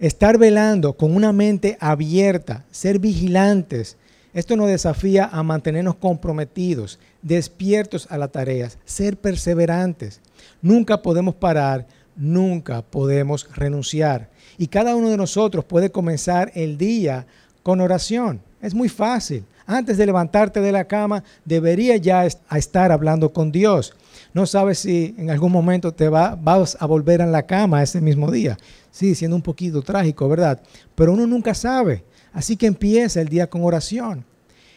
Estar 0.00 0.38
velando 0.38 0.94
con 0.94 1.14
una 1.14 1.32
mente 1.32 1.76
abierta, 1.78 2.64
ser 2.72 2.98
vigilantes. 2.98 3.96
Esto 4.34 4.56
nos 4.56 4.66
desafía 4.66 5.26
a 5.26 5.44
mantenernos 5.44 5.94
comprometidos, 5.94 6.98
despiertos 7.22 8.08
a 8.10 8.18
las 8.18 8.32
tareas, 8.32 8.76
ser 8.84 9.16
perseverantes. 9.16 10.20
Nunca 10.60 11.00
podemos 11.00 11.36
parar, 11.36 11.86
nunca 12.16 12.82
podemos 12.82 13.48
renunciar. 13.54 14.30
Y 14.58 14.66
cada 14.66 14.96
uno 14.96 15.08
de 15.08 15.16
nosotros 15.16 15.64
puede 15.64 15.92
comenzar 15.92 16.50
el 16.56 16.76
día 16.76 17.24
con 17.62 17.80
oración. 17.80 18.40
Es 18.60 18.74
muy 18.74 18.88
fácil. 18.88 19.44
Antes 19.70 19.98
de 19.98 20.06
levantarte 20.06 20.60
de 20.60 20.72
la 20.72 20.86
cama, 20.86 21.22
debería 21.44 21.96
ya 21.96 22.26
estar 22.26 22.90
hablando 22.90 23.32
con 23.32 23.52
Dios. 23.52 23.94
No 24.34 24.44
sabes 24.44 24.80
si 24.80 25.14
en 25.16 25.30
algún 25.30 25.52
momento 25.52 25.94
te 25.94 26.08
va, 26.08 26.34
vas 26.34 26.76
a 26.80 26.86
volver 26.86 27.22
a 27.22 27.26
la 27.26 27.46
cama 27.46 27.80
ese 27.80 28.00
mismo 28.00 28.32
día. 28.32 28.58
Sí, 28.90 29.14
siendo 29.14 29.36
un 29.36 29.42
poquito 29.42 29.80
trágico, 29.82 30.28
¿verdad? 30.28 30.60
Pero 30.96 31.12
uno 31.12 31.24
nunca 31.24 31.54
sabe. 31.54 32.02
Así 32.32 32.56
que 32.56 32.66
empieza 32.66 33.20
el 33.20 33.28
día 33.28 33.48
con 33.48 33.62
oración. 33.62 34.24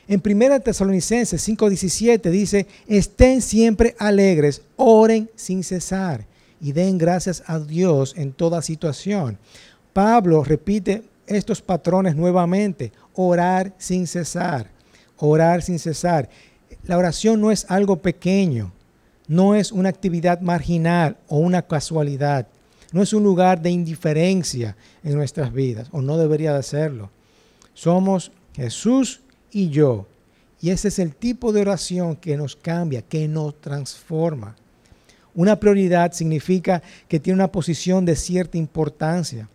En 0.07 0.21
1 0.23 0.59
Tesalonicenses 0.59 1.41
5:17 1.41 2.29
dice, 2.29 2.67
estén 2.87 3.41
siempre 3.41 3.95
alegres, 3.97 4.61
oren 4.75 5.27
sin 5.35 5.63
cesar 5.63 6.27
y 6.61 6.71
den 6.71 6.99
gracias 6.99 7.41
a 7.47 7.57
Dios 7.57 8.13
en 8.15 8.31
toda 8.31 8.61
situación. 8.61 9.39
Pablo 9.91 10.43
repite 10.43 11.01
estos 11.25 11.63
patrones 11.63 12.15
nuevamente, 12.15 12.91
orar 13.15 13.73
sin 13.79 14.05
cesar, 14.05 14.72
orar 15.27 15.61
sin 15.61 15.79
cesar. 15.79 16.29
La 16.85 16.97
oración 16.97 17.39
no 17.39 17.51
es 17.51 17.65
algo 17.69 17.97
pequeño, 17.97 18.71
no 19.27 19.55
es 19.55 19.71
una 19.71 19.89
actividad 19.89 20.41
marginal 20.41 21.17
o 21.27 21.37
una 21.37 21.61
casualidad, 21.61 22.47
no 22.91 23.01
es 23.01 23.13
un 23.13 23.23
lugar 23.23 23.61
de 23.61 23.71
indiferencia 23.71 24.75
en 25.03 25.15
nuestras 25.15 25.53
vidas, 25.53 25.87
o 25.91 26.01
no 26.01 26.17
debería 26.17 26.53
de 26.53 26.63
serlo. 26.63 27.09
Somos 27.73 28.31
Jesús 28.53 29.21
y 29.51 29.69
yo, 29.69 30.07
y 30.61 30.69
ese 30.69 30.89
es 30.89 30.99
el 30.99 31.15
tipo 31.15 31.51
de 31.51 31.61
oración 31.61 32.15
que 32.15 32.37
nos 32.37 32.55
cambia, 32.55 33.01
que 33.01 33.27
nos 33.27 33.59
transforma. 33.59 34.55
Una 35.35 35.59
prioridad 35.59 36.11
significa 36.13 36.83
que 37.07 37.19
tiene 37.19 37.35
una 37.35 37.51
posición 37.51 38.05
de 38.05 38.15
cierta 38.15 38.57
importancia. 38.57 39.49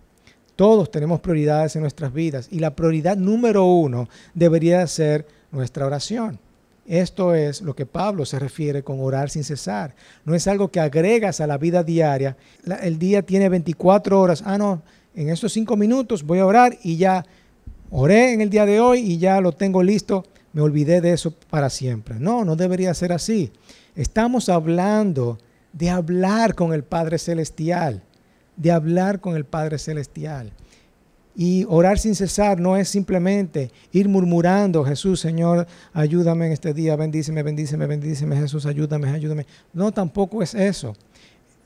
Todos 0.57 0.91
tenemos 0.91 1.21
prioridades 1.21 1.77
en 1.77 1.83
nuestras 1.83 2.13
vidas 2.13 2.49
y 2.51 2.59
la 2.59 2.75
prioridad 2.75 3.17
número 3.17 3.65
uno 3.65 4.09
debería 4.35 4.85
ser 4.89 5.25
nuestra 5.51 5.87
oración. 5.87 6.39
Esto 6.87 7.35
es 7.35 7.61
lo 7.61 7.77
que 7.77 7.85
Pablo 7.85 8.25
se 8.25 8.39
refiere 8.39 8.83
con 8.83 8.99
orar 9.01 9.29
sin 9.29 9.45
cesar. 9.45 9.95
No 10.25 10.35
es 10.35 10.47
algo 10.47 10.71
que 10.71 10.81
agregas 10.81 11.41
a 11.41 11.47
la 11.47 11.59
vida 11.59 11.83
diaria. 11.83 12.37
el 12.83 12.99
día 12.99 13.21
tiene 13.23 13.51
24 13.51 14.19
horas. 14.19 14.43
Ah, 14.47 14.57
no, 14.57 14.83
en 15.15 15.29
estos 15.29 15.53
cinco 15.53 15.77
minutos 15.77 16.23
voy 16.23 16.39
a 16.39 16.47
orar 16.47 16.79
y 16.83 16.97
ya 16.97 17.27
oré 17.91 18.33
en 18.33 18.41
el 18.41 18.49
día 18.49 18.65
de 18.65 18.81
hoy 18.81 19.01
y 19.01 19.19
ya 19.19 19.41
lo 19.43 19.53
tengo 19.53 19.83
listo. 19.83 20.25
Me 20.55 20.63
olvidé 20.63 21.03
de 21.03 21.13
eso 21.13 21.35
para 21.51 21.69
siempre. 21.69 22.17
No, 22.19 22.45
no 22.45 22.57
debería 22.57 22.95
ser 22.95 23.13
así. 23.13 23.53
Estamos 23.95 24.49
hablando 24.49 25.39
de 25.75 25.91
hablar 25.91 26.55
con 26.55 26.73
el 26.73 26.85
Padre 26.85 27.19
Celestial, 27.19 28.03
de 28.57 28.73
hablar 28.73 29.21
con 29.21 29.37
el 29.37 29.45
Padre 29.45 29.79
Celestial. 29.79 30.53
Y 31.41 31.65
orar 31.69 32.01
sin 32.01 32.17
cesar 32.17 32.59
no 32.59 32.77
es 32.77 32.89
simplemente 32.89 33.71
ir 33.93 34.09
murmurando, 34.09 34.85
Jesús, 34.85 35.21
Señor, 35.21 35.69
ayúdame 35.93 36.47
en 36.47 36.53
este 36.53 36.75
día, 36.75 36.97
bendíceme, 36.97 37.45
bendíceme, 37.45 37.87
bendíceme, 37.87 38.37
Jesús, 38.37 38.67
ayúdame, 38.67 39.09
ayúdame. 39.09 39.47
No, 39.73 39.93
tampoco 39.93 40.43
es 40.43 40.53
eso. 40.55 40.97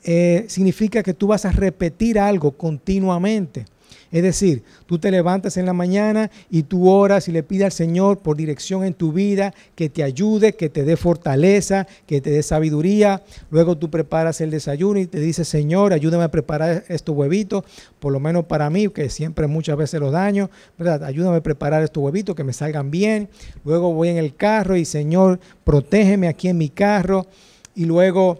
Eh, 0.03 0.45
significa 0.47 1.01
que 1.01 1.15
tú 1.15 1.25
vas 1.25 1.45
a 1.45 1.51
repetir 1.51 2.19
algo 2.19 2.51
continuamente. 2.51 3.65
Es 4.11 4.23
decir, 4.23 4.63
tú 4.85 4.99
te 4.99 5.11
levantas 5.11 5.57
en 5.57 5.65
la 5.65 5.73
mañana 5.73 6.29
y 6.49 6.63
tú 6.63 6.89
oras 6.89 7.27
y 7.27 7.31
le 7.31 7.43
pides 7.43 7.65
al 7.65 7.71
Señor 7.71 8.19
por 8.19 8.37
dirección 8.37 8.83
en 8.83 8.93
tu 8.93 9.11
vida, 9.11 9.53
que 9.75 9.89
te 9.89 10.03
ayude, 10.03 10.53
que 10.53 10.69
te 10.69 10.83
dé 10.83 10.97
fortaleza, 10.97 11.87
que 12.05 12.21
te 12.21 12.29
dé 12.29 12.43
sabiduría. 12.43 13.23
Luego 13.49 13.77
tú 13.77 13.89
preparas 13.89 14.41
el 14.41 14.51
desayuno 14.51 14.99
y 14.99 15.07
te 15.07 15.19
dices, 15.19 15.47
Señor, 15.47 15.93
ayúdame 15.93 16.23
a 16.23 16.31
preparar 16.31 16.83
estos 16.87 17.15
huevitos, 17.15 17.63
por 17.99 18.13
lo 18.13 18.19
menos 18.19 18.45
para 18.45 18.69
mí, 18.69 18.89
que 18.89 19.09
siempre 19.09 19.47
muchas 19.47 19.77
veces 19.77 19.99
los 19.99 20.11
daño, 20.11 20.49
¿verdad? 20.77 21.03
Ayúdame 21.03 21.37
a 21.37 21.43
preparar 21.43 21.83
estos 21.83 22.03
huevitos, 22.03 22.35
que 22.35 22.43
me 22.43 22.53
salgan 22.53 22.91
bien. 22.91 23.29
Luego 23.65 23.93
voy 23.93 24.09
en 24.09 24.17
el 24.17 24.35
carro 24.35 24.75
y, 24.75 24.85
Señor, 24.85 25.39
protégeme 25.63 26.27
aquí 26.27 26.47
en 26.49 26.57
mi 26.57 26.69
carro. 26.69 27.27
Y 27.75 27.85
luego 27.85 28.39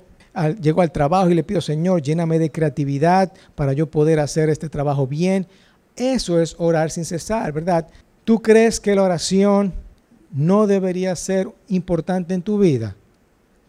llego 0.61 0.81
al 0.81 0.91
trabajo 0.91 1.29
y 1.29 1.35
le 1.35 1.43
pido, 1.43 1.61
Señor, 1.61 2.01
lléname 2.01 2.39
de 2.39 2.51
creatividad 2.51 3.31
para 3.55 3.73
yo 3.73 3.89
poder 3.89 4.19
hacer 4.19 4.49
este 4.49 4.69
trabajo 4.69 5.07
bien. 5.07 5.47
Eso 5.95 6.39
es 6.39 6.55
orar 6.57 6.91
sin 6.91 7.05
cesar, 7.05 7.51
¿verdad? 7.51 7.87
¿Tú 8.23 8.41
crees 8.41 8.79
que 8.79 8.95
la 8.95 9.03
oración 9.03 9.73
no 10.31 10.65
debería 10.65 11.15
ser 11.15 11.49
importante 11.67 12.33
en 12.33 12.41
tu 12.41 12.57
vida? 12.57 12.95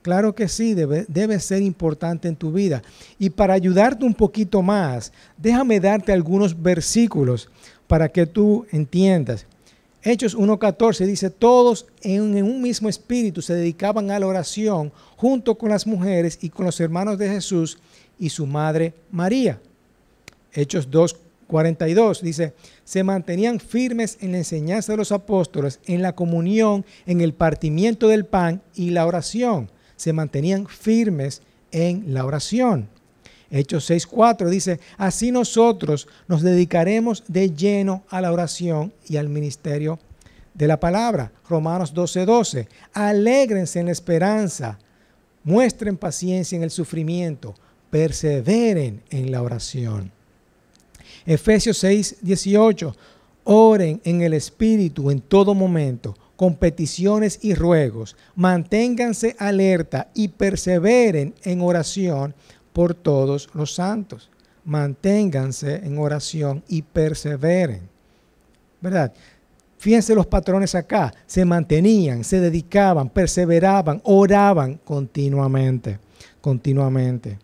Claro 0.03 0.35
que 0.35 0.49
sí, 0.49 0.75
debe, 0.75 1.07
debe, 1.09 1.41
ser 1.41 1.63
importante 1.63 2.29
en 2.29 2.37
tu 2.37 2.53
vida. 2.53 2.83
Y 3.19 3.31
para 3.31 3.55
ayudarte 3.55 4.05
un 4.05 4.13
poquito 4.13 4.61
más, 4.61 5.13
déjame 5.39 5.81
darte 5.81 6.13
algunos 6.13 6.61
versículos 6.61 7.49
para 7.87 8.09
que 8.09 8.27
tú 8.27 8.67
entiendas. 8.71 9.47
Hechos 10.07 10.37
1.14 10.37 11.07
dice, 11.07 11.31
todos 11.31 11.87
en, 12.03 12.45
un 12.45 12.61
mismo 12.61 12.91
espíritu 12.91 13.41
se 13.41 13.55
dedicaban 13.55 14.11
a 14.11 14.19
la 14.19 14.27
oración 14.27 14.93
junto 15.17 15.55
con 15.55 15.71
las 15.71 15.87
mujeres 15.87 16.39
y 16.43 16.51
con 16.51 16.67
los 16.67 16.79
hermanos 16.79 17.17
de 17.17 17.31
Jesús 17.31 17.79
y 18.19 18.29
su 18.29 18.47
madre 18.47 18.93
María. 19.11 19.59
Hechos 20.53 20.91
2, 20.91 21.17
42 21.47 22.21
dice, 22.21 22.53
se 22.85 23.03
mantenían 23.03 23.59
firmes 23.59 24.19
en 24.21 24.33
la 24.33 24.39
enseñanza 24.39 24.93
de 24.93 24.99
los 24.99 25.11
apóstoles, 25.11 25.81
en 25.87 26.03
la 26.03 26.15
comunión, 26.15 26.85
en 27.07 27.23
el 27.23 27.33
partimiento 27.33 28.09
del 28.09 28.27
pan 28.27 28.61
y 28.75 28.91
la 28.91 29.07
oración. 29.07 29.71
Se 29.97 30.13
mantenían 30.13 30.67
firmes 30.67 31.41
en 31.73 32.13
la 32.13 32.27
oración. 32.27 32.91
Hechos 33.55 33.89
6.4 33.89 34.49
dice, 34.49 34.81
así 34.99 35.31
nosotros 35.31 36.09
nos 36.27 36.43
dedicaremos 36.43 37.23
de 37.29 37.55
lleno 37.55 38.03
a 38.09 38.21
la 38.21 38.33
oración 38.33 38.93
y 39.09 39.17
al 39.17 39.29
ministerio 39.29 40.01
de 40.55 40.67
la 40.67 40.81
palabra. 40.81 41.31
Romanos 41.49 41.95
12.12, 41.95 42.25
12, 42.25 42.69
alégrense 42.95 43.79
en 43.79 43.87
la 43.87 43.93
esperanza, 43.93 44.77
muestren 45.45 45.97
paciencia 45.97 46.57
en 46.57 46.65
el 46.65 46.73
sufrimiento, 46.73 47.55
perseveren 47.91 49.05
en 49.11 49.31
la 49.31 49.41
oración. 49.41 50.11
Efesios 51.25 51.79
6, 51.79 52.17
18. 52.23 52.97
Oren 53.45 54.01
en 54.03 54.23
el 54.23 54.35
Espíritu 54.35 55.13
en 55.13 55.21
todo 55.21 55.55
momento, 55.55 56.17
con 56.35 56.57
peticiones 56.57 57.39
y 57.43 57.55
ruegos. 57.55 58.17
Manténganse 58.35 59.37
alerta 59.39 60.11
y 60.13 60.27
perseveren 60.27 61.35
en 61.45 61.61
oración 61.61 62.35
por 62.75 62.93
todos 62.93 63.49
los 63.55 63.73
santos. 63.73 64.29
Manténganse 64.65 65.77
en 65.77 65.97
oración 65.97 66.63
y 66.69 66.83
perseveren. 66.83 67.89
¿Verdad? 68.81 69.15
Fíjense 69.79 70.15
los 70.15 70.27
patrones 70.27 70.75
acá. 70.75 71.15
Se 71.27 71.45
mantenían, 71.45 72.25
se 72.25 72.41
dedicaban, 72.41 73.09
perseveraban, 73.09 74.01
oraban 74.05 74.81
continuamente. 74.85 75.99
Continuamente. 76.41 77.39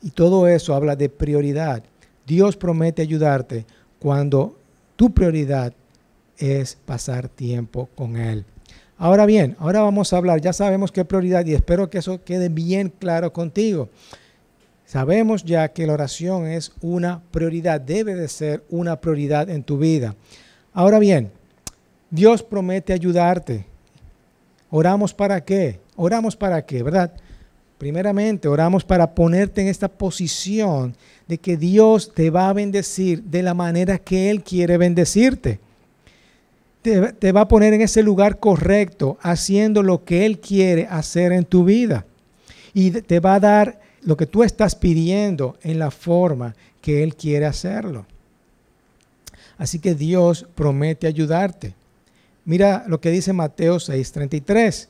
Y 0.00 0.10
todo 0.10 0.48
eso 0.48 0.74
habla 0.74 0.96
de 0.96 1.08
prioridad. 1.08 1.84
Dios 2.26 2.56
promete 2.56 3.02
ayudarte 3.02 3.66
cuando 3.98 4.56
tu 4.96 5.12
prioridad 5.12 5.72
es 6.38 6.78
pasar 6.86 7.28
tiempo 7.28 7.88
con 7.94 8.16
Él. 8.16 8.44
Ahora 8.96 9.26
bien, 9.26 9.54
ahora 9.58 9.82
vamos 9.82 10.12
a 10.12 10.16
hablar, 10.16 10.40
ya 10.40 10.52
sabemos 10.52 10.92
qué 10.92 11.04
prioridad 11.04 11.44
y 11.44 11.54
espero 11.54 11.90
que 11.90 11.98
eso 11.98 12.22
quede 12.24 12.48
bien 12.48 12.92
claro 12.98 13.32
contigo. 13.32 13.90
Sabemos 14.84 15.44
ya 15.44 15.68
que 15.68 15.86
la 15.86 15.94
oración 15.94 16.46
es 16.46 16.72
una 16.80 17.22
prioridad, 17.30 17.80
debe 17.80 18.14
de 18.14 18.28
ser 18.28 18.64
una 18.68 19.00
prioridad 19.00 19.48
en 19.48 19.62
tu 19.62 19.78
vida. 19.78 20.14
Ahora 20.72 20.98
bien, 20.98 21.30
Dios 22.10 22.42
promete 22.42 22.92
ayudarte. 22.92 23.64
¿Oramos 24.70 25.14
para 25.14 25.42
qué? 25.42 25.80
Oramos 25.96 26.36
para 26.36 26.64
qué, 26.64 26.82
¿verdad? 26.82 27.12
Primeramente, 27.78 28.48
oramos 28.48 28.84
para 28.84 29.14
ponerte 29.14 29.60
en 29.60 29.68
esta 29.68 29.88
posición 29.88 30.94
de 31.26 31.38
que 31.38 31.56
Dios 31.56 32.14
te 32.14 32.30
va 32.30 32.48
a 32.48 32.52
bendecir 32.52 33.24
de 33.24 33.42
la 33.42 33.54
manera 33.54 33.98
que 33.98 34.30
Él 34.30 34.42
quiere 34.44 34.76
bendecirte. 34.78 35.58
Te, 36.82 37.32
va 37.32 37.40
a 37.40 37.48
poner 37.48 37.74
en 37.74 37.80
ese 37.80 38.02
lugar 38.02 38.38
correcto, 38.38 39.18
haciendo 39.20 39.82
lo 39.82 40.04
que 40.04 40.26
Él 40.26 40.38
quiere 40.38 40.86
hacer 40.86 41.32
en 41.32 41.44
tu 41.44 41.64
vida. 41.64 42.06
Y 42.72 42.90
te 42.90 43.20
va 43.20 43.34
a 43.34 43.40
dar 43.40 43.80
lo 44.02 44.16
que 44.16 44.26
tú 44.26 44.42
estás 44.42 44.74
pidiendo 44.74 45.56
en 45.62 45.78
la 45.78 45.90
forma 45.90 46.54
que 46.80 47.02
Él 47.02 47.14
quiere 47.14 47.46
hacerlo. 47.46 48.06
Así 49.58 49.78
que 49.78 49.94
Dios 49.94 50.46
promete 50.54 51.06
ayudarte. 51.06 51.74
Mira 52.44 52.84
lo 52.88 53.00
que 53.00 53.10
dice 53.10 53.32
Mateo 53.32 53.78
6:33. 53.78 54.88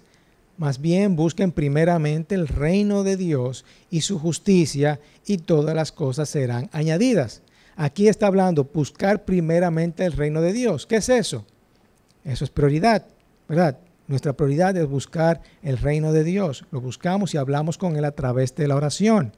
Más 0.56 0.80
bien 0.80 1.16
busquen 1.16 1.50
primeramente 1.52 2.34
el 2.34 2.48
reino 2.48 3.02
de 3.02 3.16
Dios 3.16 3.64
y 3.90 4.02
su 4.02 4.18
justicia 4.18 5.00
y 5.26 5.38
todas 5.38 5.74
las 5.74 5.92
cosas 5.92 6.28
serán 6.28 6.68
añadidas. 6.72 7.42
Aquí 7.76 8.08
está 8.08 8.26
hablando 8.26 8.64
buscar 8.64 9.24
primeramente 9.24 10.04
el 10.04 10.12
reino 10.12 10.40
de 10.40 10.52
Dios. 10.52 10.86
¿Qué 10.86 10.96
es 10.96 11.08
eso? 11.08 11.44
Eso 12.24 12.44
es 12.44 12.50
prioridad, 12.50 13.06
¿verdad? 13.48 13.78
Nuestra 14.12 14.34
prioridad 14.34 14.76
es 14.76 14.86
buscar 14.86 15.40
el 15.62 15.78
reino 15.78 16.12
de 16.12 16.22
Dios. 16.22 16.66
Lo 16.70 16.82
buscamos 16.82 17.32
y 17.32 17.38
hablamos 17.38 17.78
con 17.78 17.96
Él 17.96 18.04
a 18.04 18.10
través 18.10 18.54
de 18.54 18.68
la 18.68 18.76
oración. 18.76 19.32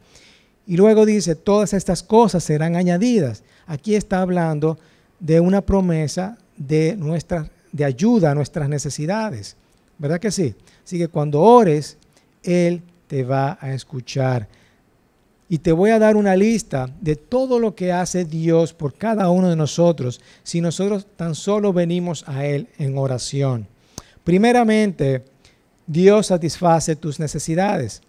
Y 0.66 0.76
luego 0.76 1.06
dice, 1.06 1.36
todas 1.36 1.72
estas 1.72 2.02
cosas 2.02 2.42
serán 2.42 2.74
añadidas. 2.74 3.44
Aquí 3.68 3.94
está 3.94 4.20
hablando 4.20 4.76
de 5.20 5.38
una 5.38 5.60
promesa 5.60 6.38
de, 6.56 6.96
nuestra, 6.96 7.48
de 7.70 7.84
ayuda 7.84 8.32
a 8.32 8.34
nuestras 8.34 8.68
necesidades. 8.68 9.54
¿Verdad 9.96 10.18
que 10.18 10.32
sí? 10.32 10.56
Así 10.84 10.98
que 10.98 11.06
cuando 11.06 11.40
ores, 11.40 11.96
Él 12.42 12.82
te 13.06 13.22
va 13.22 13.56
a 13.60 13.74
escuchar. 13.74 14.48
Y 15.48 15.58
te 15.58 15.70
voy 15.70 15.90
a 15.90 16.00
dar 16.00 16.16
una 16.16 16.34
lista 16.34 16.90
de 17.00 17.14
todo 17.14 17.60
lo 17.60 17.76
que 17.76 17.92
hace 17.92 18.24
Dios 18.24 18.74
por 18.74 18.94
cada 18.94 19.30
uno 19.30 19.50
de 19.50 19.54
nosotros 19.54 20.20
si 20.42 20.60
nosotros 20.60 21.06
tan 21.14 21.36
solo 21.36 21.72
venimos 21.72 22.24
a 22.26 22.44
Él 22.44 22.66
en 22.78 22.98
oración. 22.98 23.68
Primeramente, 24.24 25.22
Dios 25.86 26.28
satisface 26.28 26.96
tus 26.96 27.20
necesidades. 27.20 28.02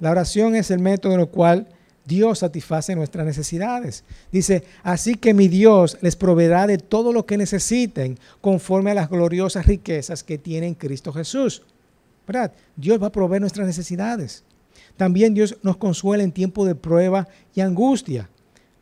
La 0.00 0.10
oración 0.10 0.56
es 0.56 0.70
el 0.70 0.80
método 0.80 1.14
en 1.14 1.20
el 1.20 1.28
cual 1.28 1.68
Dios 2.04 2.40
satisface 2.40 2.96
nuestras 2.96 3.24
necesidades. 3.24 4.02
Dice, 4.32 4.64
así 4.82 5.14
que 5.14 5.34
mi 5.34 5.46
Dios 5.46 5.98
les 6.00 6.16
proveerá 6.16 6.66
de 6.66 6.78
todo 6.78 7.12
lo 7.12 7.26
que 7.26 7.36
necesiten 7.36 8.18
conforme 8.40 8.90
a 8.90 8.94
las 8.94 9.08
gloriosas 9.08 9.66
riquezas 9.66 10.24
que 10.24 10.38
tiene 10.38 10.66
en 10.66 10.74
Cristo 10.74 11.12
Jesús. 11.12 11.62
¿Verdad? 12.26 12.52
Dios 12.76 13.00
va 13.00 13.08
a 13.08 13.12
proveer 13.12 13.40
nuestras 13.40 13.66
necesidades. 13.66 14.42
También 14.96 15.34
Dios 15.34 15.56
nos 15.62 15.76
consuela 15.76 16.24
en 16.24 16.32
tiempo 16.32 16.64
de 16.64 16.74
prueba 16.74 17.28
y 17.54 17.60
angustia. 17.60 18.28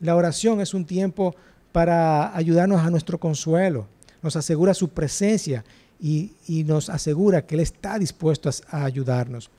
La 0.00 0.16
oración 0.16 0.60
es 0.60 0.72
un 0.72 0.86
tiempo 0.86 1.34
para 1.72 2.34
ayudarnos 2.34 2.80
a 2.80 2.90
nuestro 2.90 3.18
consuelo. 3.18 3.86
Nos 4.22 4.36
asegura 4.36 4.74
su 4.74 4.88
presencia 4.88 5.64
y, 6.00 6.64
nos 6.64 6.88
asegura 6.88 7.46
que 7.46 7.54
Él 7.54 7.60
está 7.60 7.98
dispuesto 7.98 8.50
a, 8.70 8.84
ayudarnos. 8.84 9.50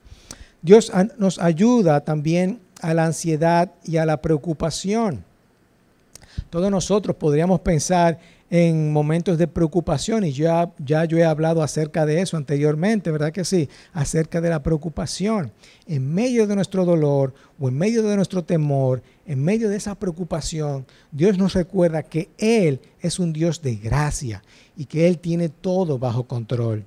Dios 0.60 0.92
nos 1.18 1.38
ayuda 1.38 2.00
también 2.02 2.60
a 2.80 2.94
la 2.94 3.06
ansiedad 3.06 3.72
y 3.84 3.96
a 3.96 4.06
la 4.06 4.20
preocupación. 4.20 5.24
Todos 6.50 6.70
nosotros 6.70 7.16
podríamos 7.16 7.60
pensar 7.60 8.18
en 8.52 8.92
momentos 8.92 9.38
de 9.38 9.48
preocupación 9.48 10.24
y 10.24 10.32
ya, 10.32 10.74
ya 10.78 11.06
yo 11.06 11.16
he 11.16 11.24
hablado 11.24 11.62
acerca 11.62 12.04
de 12.04 12.20
eso 12.20 12.36
anteriormente, 12.36 13.10
¿verdad 13.10 13.32
que 13.32 13.46
sí? 13.46 13.70
Acerca 13.94 14.42
de 14.42 14.50
la 14.50 14.62
preocupación. 14.62 15.52
En 15.86 16.12
medio 16.12 16.46
de 16.46 16.54
nuestro 16.54 16.84
dolor 16.84 17.32
o 17.58 17.68
en 17.68 17.78
medio 17.78 18.02
de 18.02 18.14
nuestro 18.14 18.44
temor, 18.44 19.02
en 19.24 19.42
medio 19.42 19.70
de 19.70 19.76
esa 19.76 19.94
preocupación, 19.94 20.84
Dios 21.12 21.38
nos 21.38 21.54
recuerda 21.54 22.02
que 22.02 22.28
Él 22.36 22.80
es 23.00 23.18
un 23.18 23.32
Dios 23.32 23.62
de 23.62 23.76
gracia 23.76 24.42
y 24.76 24.84
que 24.84 25.08
Él 25.08 25.18
tiene 25.18 25.48
todo 25.48 25.98
bajo 25.98 26.24
control. 26.24 26.84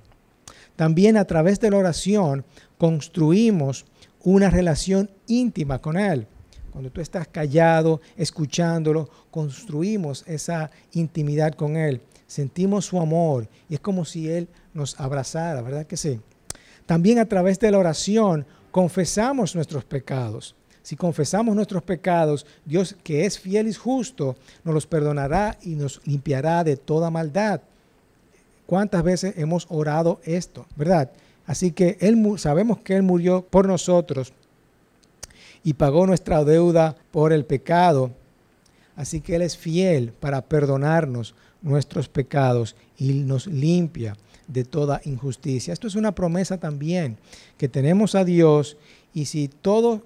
También 0.76 1.16
a 1.16 1.24
través 1.24 1.58
de 1.58 1.72
la 1.72 1.78
oración 1.78 2.44
construimos 2.78 3.86
una 4.22 4.50
relación 4.50 5.10
íntima 5.26 5.80
con 5.80 5.96
Él. 5.96 6.28
Cuando 6.76 6.90
tú 6.90 7.00
estás 7.00 7.26
callado, 7.26 8.02
escuchándolo, 8.18 9.08
construimos 9.30 10.22
esa 10.26 10.70
intimidad 10.92 11.54
con 11.54 11.74
Él. 11.74 12.02
Sentimos 12.26 12.84
su 12.84 13.00
amor 13.00 13.48
y 13.70 13.76
es 13.76 13.80
como 13.80 14.04
si 14.04 14.30
Él 14.30 14.46
nos 14.74 15.00
abrazara, 15.00 15.62
¿verdad 15.62 15.86
que 15.86 15.96
sí? 15.96 16.20
También 16.84 17.18
a 17.18 17.24
través 17.24 17.58
de 17.60 17.70
la 17.70 17.78
oración 17.78 18.44
confesamos 18.70 19.54
nuestros 19.54 19.86
pecados. 19.86 20.54
Si 20.82 20.96
confesamos 20.96 21.56
nuestros 21.56 21.82
pecados, 21.82 22.44
Dios 22.66 22.94
que 23.02 23.24
es 23.24 23.38
fiel 23.38 23.68
y 23.68 23.72
justo, 23.72 24.36
nos 24.62 24.74
los 24.74 24.86
perdonará 24.86 25.56
y 25.62 25.76
nos 25.76 26.02
limpiará 26.04 26.62
de 26.62 26.76
toda 26.76 27.08
maldad. 27.08 27.62
¿Cuántas 28.66 29.02
veces 29.02 29.32
hemos 29.38 29.66
orado 29.70 30.20
esto, 30.24 30.66
verdad? 30.76 31.10
Así 31.46 31.72
que 31.72 31.96
él, 32.00 32.22
sabemos 32.36 32.80
que 32.80 32.96
Él 32.96 33.02
murió 33.02 33.46
por 33.48 33.66
nosotros 33.66 34.34
y 35.66 35.74
pagó 35.74 36.06
nuestra 36.06 36.44
deuda 36.44 36.94
por 37.10 37.32
el 37.32 37.44
pecado. 37.44 38.12
Así 38.94 39.20
que 39.20 39.34
Él 39.34 39.42
es 39.42 39.56
fiel 39.56 40.12
para 40.12 40.42
perdonarnos 40.42 41.34
nuestros 41.60 42.08
pecados 42.08 42.76
y 42.96 43.14
nos 43.14 43.48
limpia 43.48 44.16
de 44.46 44.62
toda 44.62 45.00
injusticia. 45.04 45.72
Esto 45.72 45.88
es 45.88 45.96
una 45.96 46.14
promesa 46.14 46.58
también 46.58 47.18
que 47.58 47.68
tenemos 47.68 48.14
a 48.14 48.24
Dios 48.24 48.76
y 49.12 49.24
si 49.24 49.48
todo 49.48 50.02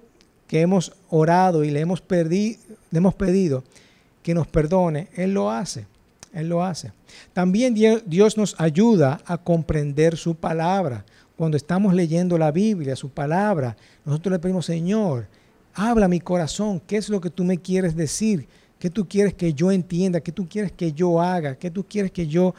que 0.47 0.61
hemos 0.61 0.93
orado 1.11 1.63
y 1.63 1.69
le 1.69 1.81
hemos, 1.81 2.01
le 2.09 2.57
hemos 2.91 3.13
pedido 3.13 3.63
que 4.23 4.33
nos 4.33 4.47
perdone, 4.47 5.09
Él 5.13 5.35
lo 5.35 5.51
hace. 5.51 5.85
Él 6.33 6.49
lo 6.49 6.63
hace. 6.63 6.91
También 7.33 7.75
Dios 7.75 8.35
nos 8.35 8.59
ayuda 8.59 9.21
a 9.27 9.37
comprender 9.37 10.17
su 10.17 10.33
palabra. 10.33 11.05
Cuando 11.37 11.55
estamos 11.55 11.93
leyendo 11.93 12.39
la 12.39 12.49
Biblia, 12.49 12.95
su 12.95 13.09
palabra, 13.09 13.77
nosotros 14.05 14.31
le 14.31 14.39
pedimos, 14.39 14.65
Señor, 14.65 15.27
Habla 15.73 16.07
mi 16.07 16.19
corazón, 16.19 16.81
¿qué 16.85 16.97
es 16.97 17.09
lo 17.09 17.21
que 17.21 17.29
tú 17.29 17.43
me 17.43 17.57
quieres 17.57 17.95
decir? 17.95 18.47
¿Qué 18.79 18.89
tú 18.89 19.07
quieres 19.07 19.33
que 19.33 19.53
yo 19.53 19.71
entienda? 19.71 20.21
¿Qué 20.21 20.31
tú 20.31 20.47
quieres 20.49 20.71
que 20.71 20.91
yo 20.91 21.21
haga? 21.21 21.55
¿Qué 21.55 21.69
tú 21.69 21.85
quieres 21.87 22.11
que 22.11 22.27
yo 22.27 22.55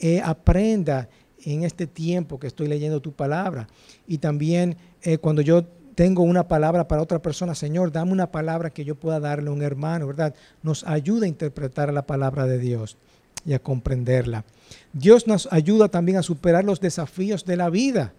eh, 0.00 0.20
aprenda 0.24 1.08
en 1.44 1.64
este 1.64 1.86
tiempo 1.86 2.38
que 2.38 2.46
estoy 2.46 2.68
leyendo 2.68 3.00
tu 3.00 3.12
palabra? 3.12 3.66
Y 4.06 4.18
también 4.18 4.76
eh, 5.02 5.18
cuando 5.18 5.42
yo 5.42 5.64
tengo 5.96 6.22
una 6.22 6.46
palabra 6.46 6.86
para 6.86 7.02
otra 7.02 7.20
persona, 7.20 7.54
Señor, 7.54 7.90
dame 7.90 8.12
una 8.12 8.30
palabra 8.30 8.70
que 8.70 8.84
yo 8.84 8.94
pueda 8.94 9.18
darle 9.18 9.48
a 9.48 9.52
un 9.52 9.62
hermano, 9.62 10.06
¿verdad? 10.06 10.34
Nos 10.62 10.84
ayuda 10.84 11.24
a 11.24 11.28
interpretar 11.28 11.92
la 11.92 12.06
palabra 12.06 12.46
de 12.46 12.58
Dios 12.58 12.96
y 13.44 13.54
a 13.54 13.58
comprenderla. 13.58 14.44
Dios 14.92 15.26
nos 15.26 15.48
ayuda 15.50 15.88
también 15.88 16.18
a 16.18 16.22
superar 16.22 16.64
los 16.64 16.80
desafíos 16.80 17.44
de 17.44 17.56
la 17.56 17.70
vida. 17.70 18.12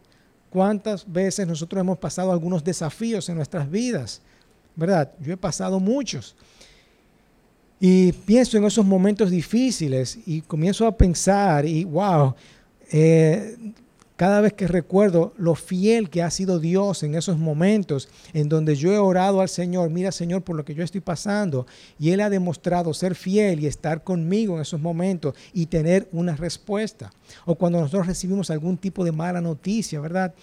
¿Cuántas 0.58 1.06
veces 1.06 1.46
nosotros 1.46 1.80
hemos 1.80 2.00
pasado 2.00 2.32
algunos 2.32 2.64
desafíos 2.64 3.30
en 3.30 3.36
nuestras 3.36 3.70
vidas? 3.70 4.24
¿Verdad? 4.76 5.12
Yo 5.20 5.32
he 5.32 5.38
pasado 5.38 5.80
muchos. 5.80 6.36
Y 7.80 8.12
pienso 8.12 8.58
en 8.58 8.64
esos 8.64 8.84
momentos 8.84 9.30
difíciles 9.30 10.18
y 10.26 10.42
comienzo 10.42 10.88
a 10.88 10.98
pensar 10.98 11.64
y 11.64 11.84
wow, 11.84 12.34
eh, 12.92 13.56
cada 14.18 14.42
vez 14.42 14.54
que 14.54 14.68
recuerdo 14.68 15.32
lo 15.38 15.54
fiel 15.54 16.10
que 16.10 16.24
ha 16.24 16.32
sido 16.32 16.60
Dios 16.60 17.04
en 17.04 17.14
esos 17.14 17.38
momentos 17.38 18.10
en 18.34 18.50
donde 18.50 18.76
yo 18.76 18.92
he 18.92 18.98
orado 18.98 19.42
al 19.42 19.48
Señor, 19.48 19.92
mira 19.92 20.12
Señor 20.12 20.42
por 20.42 20.56
lo 20.56 20.66
que 20.66 20.74
yo 20.74 20.84
estoy 20.84 21.02
pasando, 21.02 21.68
y 22.00 22.10
Él 22.10 22.22
ha 22.22 22.30
demostrado 22.32 22.96
ser 22.96 23.14
fiel 23.14 23.60
y 23.60 23.68
estar 23.68 24.04
conmigo 24.04 24.56
en 24.56 24.64
esos 24.64 24.82
momentos 24.82 25.36
y 25.54 25.68
tener 25.68 26.10
una 26.12 26.36
respuesta. 26.36 27.12
O 27.46 27.56
cuando 27.56 27.80
nosotros 27.80 28.08
recibimos 28.08 28.50
algún 28.50 28.78
tipo 28.78 29.06
de 29.06 29.12
mala 29.12 29.40
noticia, 29.40 30.02
¿verdad? 30.02 30.34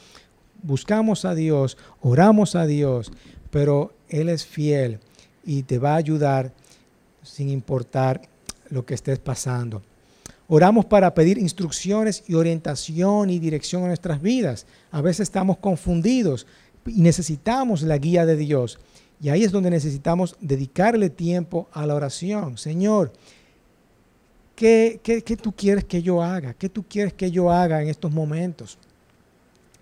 Buscamos 0.62 1.24
a 1.24 1.34
Dios, 1.34 1.76
oramos 2.00 2.54
a 2.54 2.66
Dios, 2.66 3.10
pero 3.50 3.92
Él 4.08 4.28
es 4.28 4.46
fiel 4.46 5.00
y 5.44 5.64
te 5.64 5.78
va 5.78 5.94
a 5.94 5.96
ayudar 5.96 6.52
sin 7.24 7.50
importar 7.50 8.22
lo 8.70 8.86
que 8.86 8.94
estés 8.94 9.18
pasando. 9.18 9.82
Oramos 10.46 10.84
para 10.84 11.14
pedir 11.14 11.38
instrucciones 11.38 12.22
y 12.26 12.34
orientación 12.34 13.30
y 13.30 13.38
dirección 13.38 13.84
a 13.84 13.86
nuestras 13.86 14.20
vidas. 14.20 14.66
A 14.90 15.00
veces 15.00 15.20
estamos 15.20 15.56
confundidos 15.58 16.46
y 16.86 17.00
necesitamos 17.00 17.82
la 17.82 17.96
guía 17.96 18.26
de 18.26 18.36
Dios. 18.36 18.78
Y 19.22 19.30
ahí 19.30 19.42
es 19.42 19.52
donde 19.52 19.70
necesitamos 19.70 20.36
dedicarle 20.40 21.08
tiempo 21.08 21.68
a 21.72 21.86
la 21.86 21.94
oración. 21.94 22.58
Señor, 22.58 23.12
¿qué, 24.54 25.00
qué, 25.02 25.22
qué 25.22 25.36
tú 25.36 25.52
quieres 25.52 25.84
que 25.84 26.02
yo 26.02 26.22
haga? 26.22 26.52
¿Qué 26.52 26.68
tú 26.68 26.84
quieres 26.86 27.14
que 27.14 27.30
yo 27.30 27.50
haga 27.50 27.80
en 27.80 27.88
estos 27.88 28.12
momentos? 28.12 28.76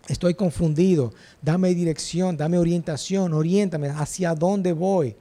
Estoy 0.07 0.35
confundido. 0.35 1.13
Dame 1.41 1.75
dirección, 1.75 2.37
dame 2.37 2.59
orientación, 2.59 3.33
oriéntame 3.33 3.89
hacia 3.89 4.35
dónde 4.35 4.73
voy. 4.73 5.17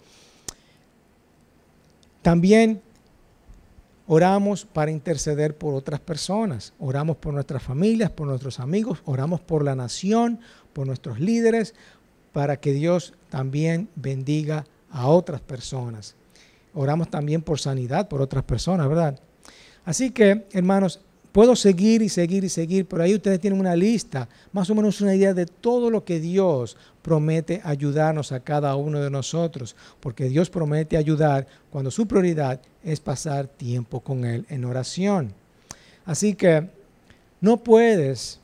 También 2.21 2.81
Oramos 4.13 4.65
para 4.65 4.91
interceder 4.91 5.57
por 5.57 5.73
otras 5.73 6.01
personas, 6.01 6.73
oramos 6.79 7.15
por 7.15 7.33
nuestras 7.33 7.63
familias, 7.63 8.09
por 8.09 8.27
nuestros 8.27 8.59
amigos, 8.59 9.01
oramos 9.05 9.39
por 9.39 9.63
la 9.63 9.73
nación, 9.73 10.41
por 10.73 10.85
nuestros 10.85 11.21
líderes, 11.21 11.73
para 12.33 12.57
que 12.57 12.73
Dios 12.73 13.13
también 13.29 13.87
bendiga 13.95 14.65
a 14.89 15.07
otras 15.07 15.39
personas. 15.39 16.15
Oramos 16.73 17.09
también 17.09 17.41
por 17.41 17.61
sanidad 17.61 18.09
por 18.09 18.21
otras 18.21 18.43
personas, 18.43 18.89
¿verdad? 18.89 19.17
Así 19.85 20.11
que, 20.11 20.45
hermanos, 20.51 20.99
Puedo 21.31 21.55
seguir 21.55 22.01
y 22.01 22.09
seguir 22.09 22.43
y 22.43 22.49
seguir, 22.49 22.85
pero 22.85 23.03
ahí 23.03 23.15
ustedes 23.15 23.39
tienen 23.39 23.59
una 23.59 23.75
lista, 23.75 24.27
más 24.51 24.69
o 24.69 24.75
menos 24.75 24.99
una 24.99 25.15
idea 25.15 25.33
de 25.33 25.45
todo 25.45 25.89
lo 25.89 26.03
que 26.03 26.19
Dios 26.19 26.75
promete 27.01 27.61
ayudarnos 27.63 28.33
a 28.33 28.41
cada 28.41 28.75
uno 28.75 28.99
de 28.99 29.09
nosotros, 29.09 29.75
porque 30.01 30.27
Dios 30.27 30.49
promete 30.49 30.97
ayudar 30.97 31.47
cuando 31.69 31.89
su 31.89 32.05
prioridad 32.05 32.59
es 32.83 32.99
pasar 32.99 33.47
tiempo 33.47 34.01
con 34.01 34.25
Él 34.25 34.45
en 34.49 34.65
oración. 34.65 35.33
Así 36.05 36.35
que 36.35 36.67
no 37.39 37.57
puedes, 37.57 38.39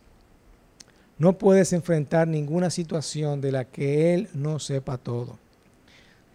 no 1.17 1.37
puedes 1.37 1.73
enfrentar 1.73 2.27
ninguna 2.27 2.69
situación 2.69 3.41
de 3.41 3.51
la 3.51 3.65
que 3.65 4.13
Él 4.13 4.29
no 4.33 4.59
sepa 4.59 4.97
todo. 4.97 5.37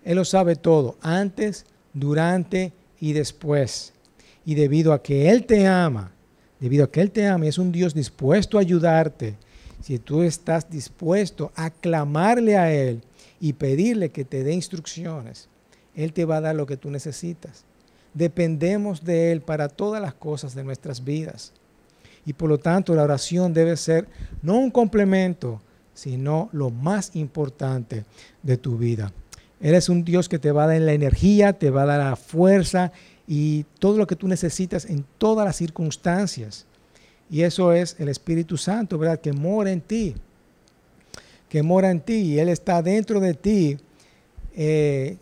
Él 0.05 0.17
lo 0.17 0.25
sabe 0.27 0.57
todo, 0.57 0.97
antes, 1.01 1.65
durante 1.95 2.73
y 3.01 3.15
después. 3.15 3.95
Y 4.45 4.55
debido 4.55 4.93
a 4.93 5.03
que 5.03 5.31
Él 5.31 5.47
te 5.47 5.67
ama, 5.67 6.12
debido 6.63 6.85
a 6.85 6.91
que 6.93 7.01
Él 7.01 7.11
te 7.11 7.27
ama 7.27 7.45
y 7.45 7.49
es 7.49 7.59
un 7.59 7.73
Dios 7.73 7.93
dispuesto 7.93 8.57
a 8.57 8.61
ayudarte, 8.61 9.35
si 9.83 9.99
tú 9.99 10.23
estás 10.23 10.71
dispuesto 10.71 11.51
a 11.57 11.71
clamarle 11.71 12.57
a 12.57 12.73
Él 12.73 13.03
y 13.41 13.55
pedirle 13.55 14.11
que 14.11 14.25
te 14.25 14.45
dé 14.45 14.53
instrucciones, 14.53 15.49
Él 15.97 16.13
te 16.13 16.25
va 16.25 16.37
a 16.37 16.41
dar 16.41 16.55
lo 16.55 16.65
que 16.65 16.77
tú 16.77 16.89
necesitas. 16.89 17.65
Dependemos 18.15 19.05
de 19.05 19.33
Él 19.33 19.41
para 19.41 19.69
todas 19.69 20.01
las 20.01 20.15
cosas 20.15 20.55
de 20.55 20.63
nuestras 20.63 21.03
vidas. 21.03 21.53
Y 22.25 22.35
por 22.35 22.49
lo 22.49 22.59
tanto 22.59 22.95
la 22.95 23.03
oración 23.03 23.53
debe 23.53 23.77
ser 23.77 24.07
no 24.41 24.57
un 24.57 24.71
complemento, 24.71 25.61
sino 25.95 26.49
lo 26.53 26.71
más 26.71 27.17
importante 27.17 28.05
de 28.45 28.57
tu 28.57 28.79
vida. 28.79 29.13
Él 29.61 29.75
es 29.75 29.89
un 29.89 30.05
Dios 30.05 30.29
que 30.29 30.39
te 30.39 30.53
va 30.53 30.65
a 30.65 30.69
dar 30.69 30.81
la 30.81 30.93
energía, 30.93 31.55
te 31.55 31.71
va 31.71 31.83
a 31.83 31.87
dar 31.87 31.99
la 32.11 32.15
fuerza 32.15 32.93
y 33.35 33.65
todo 33.79 33.97
lo 33.97 34.07
que 34.07 34.15
tú 34.15 34.29
necesitas 34.29 34.85
en 34.85 35.07
todas 35.17 35.47
las 35.47 35.57
circunstancias. 35.57 36.67
Y 37.31 37.41
eso 37.41 37.73
es 37.73 37.97
el 37.99 38.11
Espíritu 38.11 38.59
Santo, 38.59 38.99
¿verdad? 38.99 39.23
Que 39.23 39.33
mora 39.33 39.73
en 39.73 39.81
ti. 39.81 40.15
Que 41.49 41.63
mora 41.63 41.91
en 41.91 42.01
ti 42.01 42.13
y 42.13 42.39
Él 42.39 42.51
está 42.51 42.83
dentro 42.83 43.21
de 43.21 43.33
ti, 43.33 43.79
eh, 44.55 45.17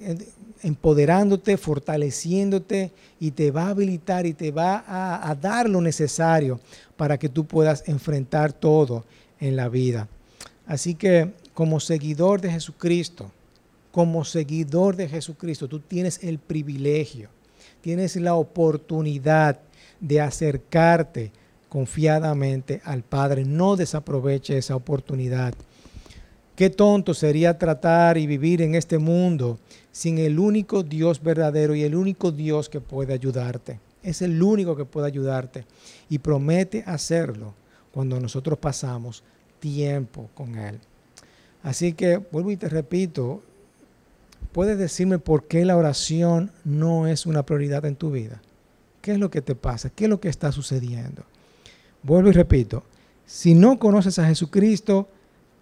empoderándote, 0.64 1.56
fortaleciéndote 1.56 2.90
y 3.20 3.30
te 3.30 3.52
va 3.52 3.66
a 3.66 3.68
habilitar 3.68 4.26
y 4.26 4.34
te 4.34 4.50
va 4.50 4.82
a, 4.84 5.30
a 5.30 5.34
dar 5.36 5.70
lo 5.70 5.80
necesario 5.80 6.58
para 6.96 7.16
que 7.16 7.28
tú 7.28 7.44
puedas 7.44 7.84
enfrentar 7.86 8.52
todo 8.52 9.04
en 9.38 9.54
la 9.54 9.68
vida. 9.68 10.08
Así 10.66 10.96
que 10.96 11.30
como 11.54 11.78
seguidor 11.78 12.40
de 12.40 12.50
Jesucristo, 12.50 13.30
como 13.92 14.24
seguidor 14.24 14.96
de 14.96 15.08
Jesucristo, 15.08 15.68
tú 15.68 15.78
tienes 15.78 16.24
el 16.24 16.40
privilegio 16.40 17.28
tienes 17.80 18.16
la 18.16 18.34
oportunidad 18.34 19.60
de 20.00 20.20
acercarte 20.20 21.32
confiadamente 21.68 22.80
al 22.84 23.02
Padre. 23.02 23.44
No 23.44 23.76
desaproveche 23.76 24.58
esa 24.58 24.76
oportunidad. 24.76 25.54
Qué 26.56 26.68
tonto 26.68 27.14
sería 27.14 27.56
tratar 27.56 28.18
y 28.18 28.26
vivir 28.26 28.60
en 28.60 28.74
este 28.74 28.98
mundo 28.98 29.58
sin 29.92 30.18
el 30.18 30.38
único 30.38 30.82
Dios 30.82 31.22
verdadero 31.22 31.74
y 31.74 31.84
el 31.84 31.94
único 31.94 32.32
Dios 32.32 32.68
que 32.68 32.80
puede 32.80 33.14
ayudarte. 33.14 33.80
Es 34.02 34.20
el 34.20 34.42
único 34.42 34.76
que 34.76 34.84
puede 34.84 35.06
ayudarte 35.06 35.64
y 36.08 36.18
promete 36.18 36.82
hacerlo 36.86 37.54
cuando 37.92 38.20
nosotros 38.20 38.58
pasamos 38.58 39.22
tiempo 39.58 40.28
con 40.34 40.56
Él. 40.56 40.78
Así 41.62 41.92
que 41.92 42.16
vuelvo 42.18 42.50
y 42.50 42.56
te 42.56 42.68
repito, 42.68 43.42
¿Puedes 44.52 44.78
decirme 44.78 45.18
por 45.18 45.46
qué 45.46 45.64
la 45.64 45.76
oración 45.76 46.50
no 46.64 47.06
es 47.06 47.26
una 47.26 47.44
prioridad 47.44 47.84
en 47.84 47.96
tu 47.96 48.10
vida? 48.10 48.42
¿Qué 49.00 49.12
es 49.12 49.18
lo 49.18 49.30
que 49.30 49.42
te 49.42 49.54
pasa? 49.54 49.90
¿Qué 49.90 50.04
es 50.04 50.10
lo 50.10 50.20
que 50.20 50.28
está 50.28 50.52
sucediendo? 50.52 51.24
Vuelvo 52.02 52.30
y 52.30 52.32
repito, 52.32 52.82
si 53.26 53.54
no 53.54 53.78
conoces 53.78 54.18
a 54.18 54.26
Jesucristo, 54.26 55.08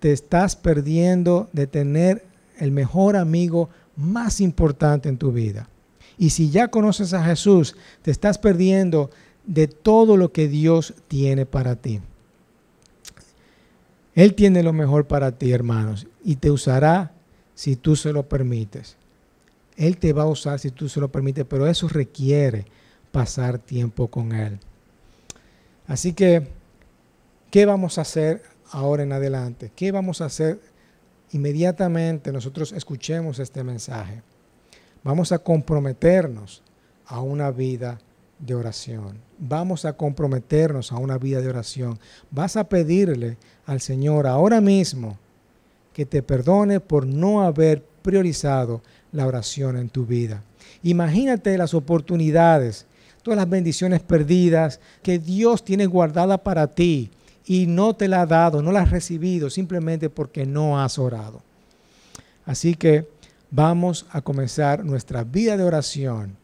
te 0.00 0.12
estás 0.12 0.56
perdiendo 0.56 1.48
de 1.52 1.66
tener 1.66 2.24
el 2.58 2.72
mejor 2.72 3.16
amigo 3.16 3.68
más 3.96 4.40
importante 4.40 5.08
en 5.08 5.18
tu 5.18 5.32
vida. 5.32 5.68
Y 6.16 6.30
si 6.30 6.50
ya 6.50 6.68
conoces 6.68 7.12
a 7.14 7.22
Jesús, 7.22 7.76
te 8.02 8.10
estás 8.10 8.38
perdiendo 8.38 9.10
de 9.46 9.68
todo 9.68 10.16
lo 10.16 10.32
que 10.32 10.48
Dios 10.48 10.94
tiene 11.08 11.46
para 11.46 11.76
ti. 11.76 12.00
Él 14.14 14.34
tiene 14.34 14.62
lo 14.62 14.72
mejor 14.72 15.06
para 15.06 15.32
ti, 15.32 15.52
hermanos, 15.52 16.06
y 16.24 16.36
te 16.36 16.50
usará 16.50 17.12
si 17.58 17.74
tú 17.74 17.96
se 17.96 18.12
lo 18.12 18.28
permites. 18.28 18.96
Él 19.76 19.98
te 19.98 20.12
va 20.12 20.22
a 20.22 20.26
usar 20.28 20.60
si 20.60 20.70
tú 20.70 20.88
se 20.88 21.00
lo 21.00 21.10
permites, 21.10 21.44
pero 21.44 21.66
eso 21.66 21.88
requiere 21.88 22.66
pasar 23.10 23.58
tiempo 23.58 24.06
con 24.06 24.30
Él. 24.30 24.60
Así 25.88 26.12
que, 26.12 26.46
¿qué 27.50 27.66
vamos 27.66 27.98
a 27.98 28.02
hacer 28.02 28.44
ahora 28.70 29.02
en 29.02 29.12
adelante? 29.12 29.72
¿Qué 29.74 29.90
vamos 29.90 30.20
a 30.20 30.26
hacer 30.26 30.60
inmediatamente 31.32 32.30
nosotros 32.30 32.70
escuchemos 32.70 33.40
este 33.40 33.64
mensaje? 33.64 34.22
Vamos 35.02 35.32
a 35.32 35.40
comprometernos 35.40 36.62
a 37.06 37.20
una 37.20 37.50
vida 37.50 37.98
de 38.38 38.54
oración. 38.54 39.18
Vamos 39.36 39.84
a 39.84 39.94
comprometernos 39.94 40.92
a 40.92 40.98
una 40.98 41.18
vida 41.18 41.40
de 41.40 41.48
oración. 41.48 41.98
Vas 42.30 42.56
a 42.56 42.68
pedirle 42.68 43.36
al 43.66 43.80
Señor 43.80 44.28
ahora 44.28 44.60
mismo 44.60 45.18
que 45.98 46.06
te 46.06 46.22
perdone 46.22 46.78
por 46.78 47.08
no 47.08 47.42
haber 47.42 47.82
priorizado 48.02 48.82
la 49.10 49.26
oración 49.26 49.76
en 49.76 49.88
tu 49.88 50.06
vida. 50.06 50.44
Imagínate 50.84 51.58
las 51.58 51.74
oportunidades, 51.74 52.86
todas 53.24 53.36
las 53.36 53.50
bendiciones 53.50 54.00
perdidas 54.00 54.78
que 55.02 55.18
Dios 55.18 55.64
tiene 55.64 55.86
guardada 55.86 56.38
para 56.38 56.68
ti 56.68 57.10
y 57.44 57.66
no 57.66 57.96
te 57.96 58.06
la 58.06 58.20
ha 58.20 58.26
dado, 58.26 58.62
no 58.62 58.70
la 58.70 58.82
has 58.82 58.92
recibido 58.92 59.50
simplemente 59.50 60.08
porque 60.08 60.46
no 60.46 60.80
has 60.80 61.00
orado. 61.00 61.42
Así 62.46 62.76
que 62.76 63.08
vamos 63.50 64.06
a 64.12 64.20
comenzar 64.20 64.84
nuestra 64.84 65.24
vida 65.24 65.56
de 65.56 65.64
oración 65.64 66.36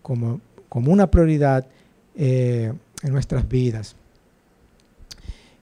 como, 0.00 0.40
como 0.68 0.92
una 0.92 1.10
prioridad 1.10 1.66
eh, 2.14 2.72
en 3.02 3.12
nuestras 3.12 3.48
vidas. 3.48 3.96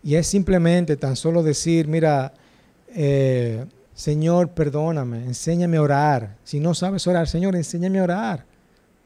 Y 0.03 0.17
es 0.17 0.27
simplemente 0.27 0.99
tan 0.99 1.17
solo 1.17 1.43
decir, 1.43 1.89
mira, 1.89 2.35
eh, 2.97 3.65
Señor, 3.95 4.49
perdóname, 4.49 5.25
enséñame 5.25 5.77
a 5.77 5.83
orar. 5.83 6.37
Si 6.43 6.59
no 6.59 6.75
sabes 6.75 7.07
orar, 7.07 7.29
Señor, 7.29 7.55
enséñame 7.55 8.01
a 8.01 8.03
orar. 8.03 8.57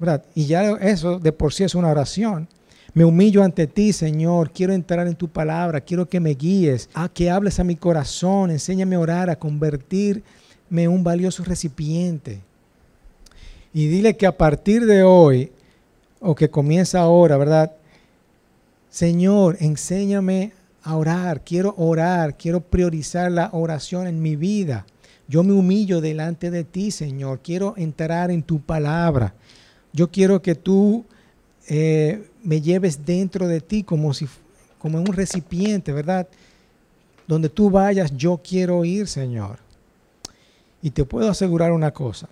¿verdad? 0.00 0.24
Y 0.34 0.46
ya 0.46 0.72
eso 0.80 1.18
de 1.18 1.30
por 1.30 1.52
sí 1.52 1.62
es 1.62 1.74
una 1.74 1.88
oración. 1.88 2.48
Me 2.94 3.04
humillo 3.04 3.44
ante 3.44 3.66
ti, 3.66 3.92
Señor. 3.92 4.50
Quiero 4.50 4.72
entrar 4.72 5.06
en 5.06 5.14
tu 5.14 5.28
palabra. 5.28 5.80
Quiero 5.80 6.08
que 6.08 6.18
me 6.18 6.30
guíes. 6.30 6.88
A 6.94 7.08
que 7.08 7.30
hables 7.30 7.60
a 7.60 7.64
mi 7.64 7.76
corazón. 7.76 8.50
Enséñame 8.50 8.96
a 8.96 9.00
orar, 9.00 9.30
a 9.30 9.38
convertirme 9.38 10.22
en 10.72 10.90
un 10.90 11.04
valioso 11.04 11.44
recipiente. 11.44 12.40
Y 13.72 13.86
dile 13.86 14.16
que 14.16 14.26
a 14.26 14.36
partir 14.36 14.86
de 14.86 15.04
hoy, 15.04 15.52
o 16.18 16.34
que 16.34 16.50
comienza 16.50 17.00
ahora, 17.00 17.36
¿verdad? 17.36 17.72
Señor, 18.88 19.56
enséñame 19.60 20.52
a 20.82 20.96
orar, 20.96 21.42
quiero 21.44 21.74
orar, 21.76 22.36
quiero 22.36 22.60
priorizar 22.60 23.30
la 23.30 23.50
oración 23.52 24.06
en 24.06 24.22
mi 24.22 24.36
vida. 24.36 24.86
Yo 25.28 25.42
me 25.42 25.52
humillo 25.52 26.00
delante 26.00 26.50
de 26.50 26.64
ti, 26.64 26.90
Señor. 26.90 27.40
Quiero 27.42 27.74
entrar 27.76 28.30
en 28.30 28.42
tu 28.42 28.60
palabra. 28.60 29.34
Yo 29.92 30.10
quiero 30.10 30.42
que 30.42 30.54
tú 30.54 31.04
eh, 31.68 32.28
me 32.42 32.60
lleves 32.60 33.04
dentro 33.04 33.46
de 33.46 33.60
ti 33.60 33.82
como 33.82 34.12
si 34.12 34.26
como 34.80 34.98
un 34.98 35.06
recipiente, 35.06 35.92
¿verdad? 35.92 36.26
Donde 37.28 37.50
tú 37.50 37.70
vayas, 37.70 38.16
yo 38.16 38.40
quiero 38.42 38.84
ir, 38.84 39.06
Señor. 39.06 39.58
Y 40.82 40.90
te 40.90 41.04
puedo 41.04 41.30
asegurar 41.30 41.72
una 41.72 41.92
cosa, 41.92 42.28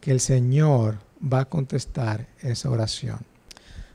que 0.00 0.10
el 0.10 0.20
Señor 0.20 0.96
va 1.22 1.40
a 1.40 1.44
contestar 1.44 2.26
esa 2.40 2.70
oración. 2.70 3.18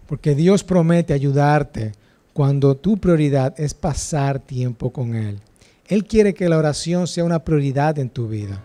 Porque 0.07 0.35
Dios 0.35 0.63
promete 0.63 1.13
ayudarte 1.13 1.93
cuando 2.35 2.75
tu 2.75 2.97
prioridad 2.97 3.57
es 3.57 3.73
pasar 3.73 4.39
tiempo 4.39 4.91
con 4.91 5.15
Él. 5.15 5.39
Él 5.87 6.03
quiere 6.03 6.33
que 6.33 6.49
la 6.49 6.57
oración 6.57 7.07
sea 7.07 7.23
una 7.23 7.45
prioridad 7.45 7.97
en 7.97 8.09
tu 8.09 8.27
vida. 8.27 8.61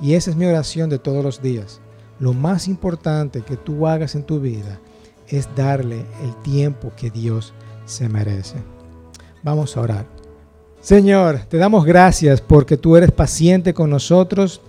Y 0.00 0.14
esa 0.14 0.30
es 0.30 0.36
mi 0.36 0.46
oración 0.46 0.88
de 0.88 0.98
todos 0.98 1.22
los 1.22 1.42
días. 1.42 1.82
Lo 2.18 2.32
más 2.32 2.68
importante 2.68 3.42
que 3.42 3.58
tú 3.58 3.86
hagas 3.86 4.14
en 4.14 4.22
tu 4.22 4.40
vida 4.40 4.80
es 5.28 5.46
darle 5.54 6.06
el 6.24 6.34
tiempo 6.42 6.90
que 6.96 7.10
Dios 7.10 7.52
se 7.84 8.08
merece. 8.08 8.56
Vamos 9.42 9.76
a 9.76 9.82
orar. 9.82 10.06
Señor, 10.80 11.40
te 11.50 11.58
damos 11.58 11.84
gracias 11.84 12.40
porque 12.40 12.78
tú 12.78 12.96
eres 12.96 13.12
paciente 13.12 13.74
con 13.74 13.90
nosotros. 13.90 14.62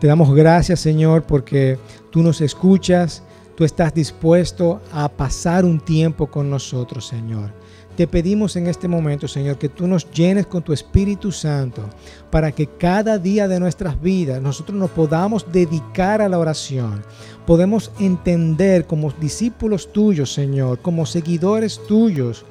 Te 0.00 0.06
damos 0.06 0.34
gracias, 0.34 0.80
Señor, 0.80 1.24
porque 1.24 1.78
tú 2.08 2.22
nos 2.22 2.40
escuchas. 2.40 3.22
Tú 3.54 3.64
estás 3.64 3.92
dispuesto 3.92 4.80
a 4.94 5.10
pasar 5.10 5.66
un 5.66 5.78
tiempo 5.78 6.28
con 6.28 6.48
nosotros, 6.48 7.06
Señor. 7.06 7.52
Te 7.96 8.06
pedimos 8.06 8.56
en 8.56 8.68
este 8.68 8.88
momento, 8.88 9.28
Señor, 9.28 9.58
que 9.58 9.68
tú 9.68 9.86
nos 9.86 10.10
llenes 10.10 10.46
con 10.46 10.62
tu 10.62 10.72
Espíritu 10.72 11.30
Santo 11.30 11.82
para 12.30 12.50
que 12.50 12.66
cada 12.66 13.18
día 13.18 13.46
de 13.48 13.60
nuestras 13.60 14.00
vidas 14.00 14.40
nosotros 14.40 14.78
nos 14.78 14.90
podamos 14.90 15.52
dedicar 15.52 16.22
a 16.22 16.28
la 16.28 16.38
oración. 16.38 17.04
Podemos 17.46 17.92
entender 17.98 18.86
como 18.86 19.12
discípulos 19.20 19.92
tuyos, 19.92 20.32
Señor, 20.32 20.78
como 20.80 21.04
seguidores 21.04 21.80
tuyos, 21.86 22.46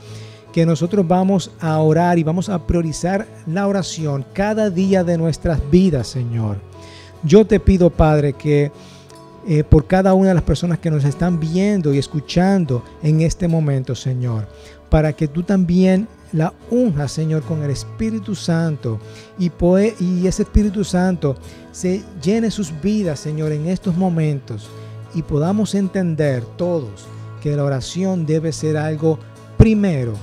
que 0.54 0.66
nosotros 0.66 1.08
vamos 1.08 1.50
a 1.60 1.80
orar 1.80 2.20
y 2.20 2.24
vamos 2.24 2.48
a 2.50 2.68
priorizar 2.68 3.26
la 3.48 3.68
oración 3.68 4.24
cada 4.34 4.70
día 4.70 5.04
de 5.04 5.18
nuestras 5.18 5.60
vidas, 5.72 6.08
Señor. 6.08 6.58
Yo 7.24 7.46
te 7.46 7.60
pido, 7.60 7.90
Padre, 7.90 8.34
que 8.34 8.72
eh, 9.48 9.64
por 9.64 9.88
cada 9.88 10.14
una 10.14 10.30
de 10.30 10.36
las 10.36 10.44
personas 10.44 10.78
que 10.78 10.92
nos 10.92 11.04
están 11.04 11.40
viendo 11.40 11.94
y 11.94 11.98
escuchando 11.98 12.84
en 13.02 13.22
este 13.22 13.48
momento, 13.48 13.96
Señor, 13.96 14.48
para 14.92 15.14
que 15.14 15.30
tú 15.30 15.42
también 15.42 16.10
la 16.34 16.54
unjas, 16.70 17.14
Señor, 17.14 17.44
con 17.44 17.64
el 17.64 17.72
Espíritu 17.72 18.36
Santo 18.36 19.00
y, 19.40 19.50
y 20.00 20.28
ese 20.28 20.44
Espíritu 20.44 20.84
Santo 20.84 21.38
se 21.72 22.04
llene 22.22 22.52
sus 22.52 22.74
vidas, 22.82 23.22
Señor, 23.22 23.54
en 23.54 23.68
estos 23.68 23.96
momentos 23.96 24.70
y 25.16 25.22
podamos 25.22 25.76
entender 25.76 26.44
todos 26.58 27.08
que 27.42 27.56
la 27.56 27.64
oración 27.64 28.26
debe 28.26 28.52
ser 28.52 28.76
algo 28.76 29.18
primero 29.58 30.14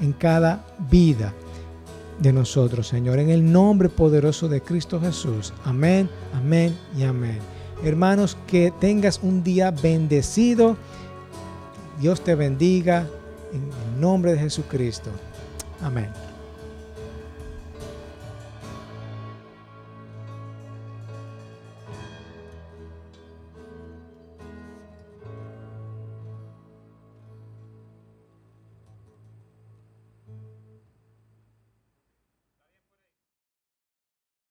en 0.00 0.12
cada 0.14 0.64
vida 0.90 1.34
de 2.18 2.32
nosotros, 2.32 2.88
Señor, 2.88 3.18
en 3.18 3.28
el 3.28 3.52
nombre 3.52 3.90
poderoso 3.90 4.48
de 4.48 4.62
Cristo 4.62 5.00
Jesús. 5.00 5.52
Amén, 5.66 6.08
amén 6.32 6.74
y 6.96 7.02
amén. 7.02 7.40
Hermanos, 7.84 8.38
que 8.46 8.72
tengas 8.80 9.20
un 9.22 9.42
día 9.42 9.70
bendecido. 9.70 10.78
Dios 12.00 12.22
te 12.22 12.34
bendiga 12.34 13.06
en 13.52 13.70
nombre 14.00 14.32
de 14.32 14.38
Jesucristo. 14.38 15.10
Amén. 15.82 16.33